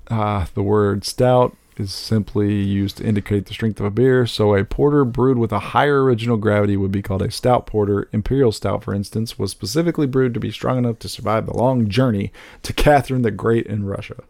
[0.08, 4.26] Uh, the word stout is simply used to indicate the strength of a beer.
[4.26, 8.08] So a porter brewed with a higher original gravity would be called a stout porter.
[8.12, 11.88] Imperial stout, for instance, was specifically brewed to be strong enough to survive the long
[11.88, 14.22] journey to Catherine the Great in Russia.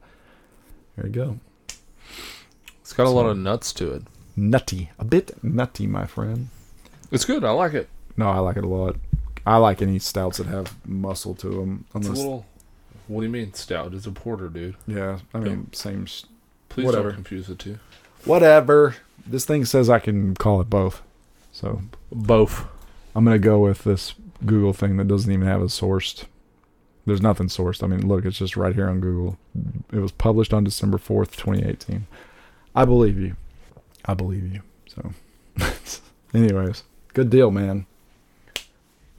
[0.96, 1.40] There you go.
[2.80, 4.02] It's got a lot of nuts to it.
[4.36, 4.90] Nutty.
[4.98, 6.48] A bit nutty, my friend.
[7.10, 7.44] It's good.
[7.44, 7.88] I like it.
[8.16, 8.96] No, I like it a lot.
[9.46, 11.86] I like any stouts that have muscle to them.
[11.94, 12.46] It's a little.
[13.08, 13.94] What do you mean stout?
[13.94, 14.76] It's a porter, dude.
[14.86, 16.06] yeah, I mean, same.
[16.70, 17.10] Please Whatever.
[17.10, 17.78] don't confuse the two.
[18.24, 18.96] Whatever.
[19.26, 21.02] This thing says I can call it both.
[21.52, 22.64] So Both.
[23.14, 24.14] I'm going to go with this
[24.46, 26.24] Google thing that doesn't even have a sourced.
[27.06, 27.82] There's nothing sourced.
[27.82, 29.36] I mean, look, it's just right here on Google.
[29.92, 32.06] It was published on December 4th, 2018.
[32.74, 33.36] I believe you.
[34.04, 34.62] I believe you.
[34.86, 35.12] So,
[36.34, 37.86] anyways, good deal, man.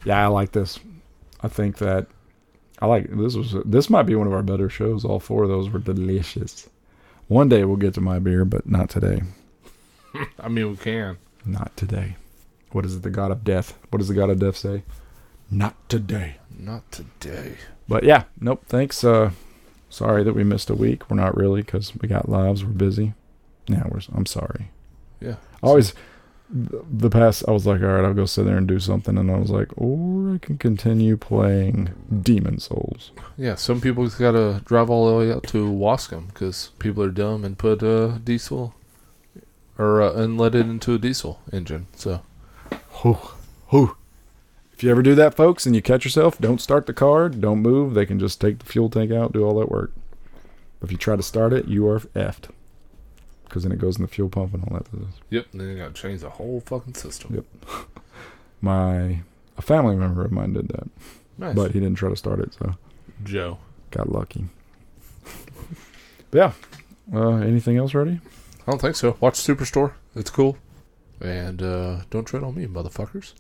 [0.05, 0.79] Yeah, I like this.
[1.41, 2.07] I think that
[2.79, 5.05] I like this was this might be one of our better shows.
[5.05, 6.69] All four of those were delicious.
[7.32, 9.21] One day we'll get to my beer, but not today.
[10.38, 11.17] I mean, we can.
[11.45, 12.17] Not today.
[12.73, 13.03] What is it?
[13.03, 13.79] The god of death.
[13.89, 14.84] What does the god of death say?
[15.49, 16.36] Not today.
[16.49, 17.55] Not today.
[17.88, 18.63] But yeah, nope.
[18.65, 19.05] Thanks.
[19.05, 19.32] Uh,
[19.89, 21.09] sorry that we missed a week.
[21.09, 22.65] We're not really because we got lives.
[22.65, 23.13] We're busy.
[23.65, 24.01] Yeah, we're.
[24.13, 24.69] I'm sorry.
[25.21, 25.38] Yeah.
[25.63, 25.93] Always
[26.51, 27.43] the past.
[27.47, 29.49] I was like, all right, I'll go sit there and do something, and I was
[29.49, 33.11] like, or I can continue playing Demon's Souls.
[33.37, 37.09] Yeah, some people's got to drive all the way out to Waskom because people are
[37.09, 38.75] dumb and put uh, diesel
[39.77, 41.87] or uh, and let it into a diesel engine.
[41.95, 42.21] So
[43.01, 43.17] Whew.
[43.69, 43.97] Whew.
[44.73, 47.29] If you ever do that, folks, and you catch yourself, don't start the car.
[47.29, 47.93] Don't move.
[47.93, 49.91] They can just take the fuel tank out, do all that work.
[50.81, 52.49] If you try to start it, you are effed.
[53.51, 55.13] Because then it goes in the fuel pump and all that business.
[55.29, 57.35] yep, then you got to change the whole fucking system.
[57.35, 57.45] Yep.
[58.61, 59.19] My
[59.57, 60.87] a family member of mine did that,
[61.37, 62.75] Nice, but he didn't try to start it, so
[63.25, 63.57] Joe.
[63.91, 64.45] got lucky.
[66.31, 66.53] yeah.
[67.13, 68.21] Uh, anything else ready?
[68.65, 69.17] I don't think so.
[69.19, 69.93] Watch Superstore.
[70.15, 70.57] It's cool.
[71.19, 73.33] And uh, don't tread on me, motherfuckers.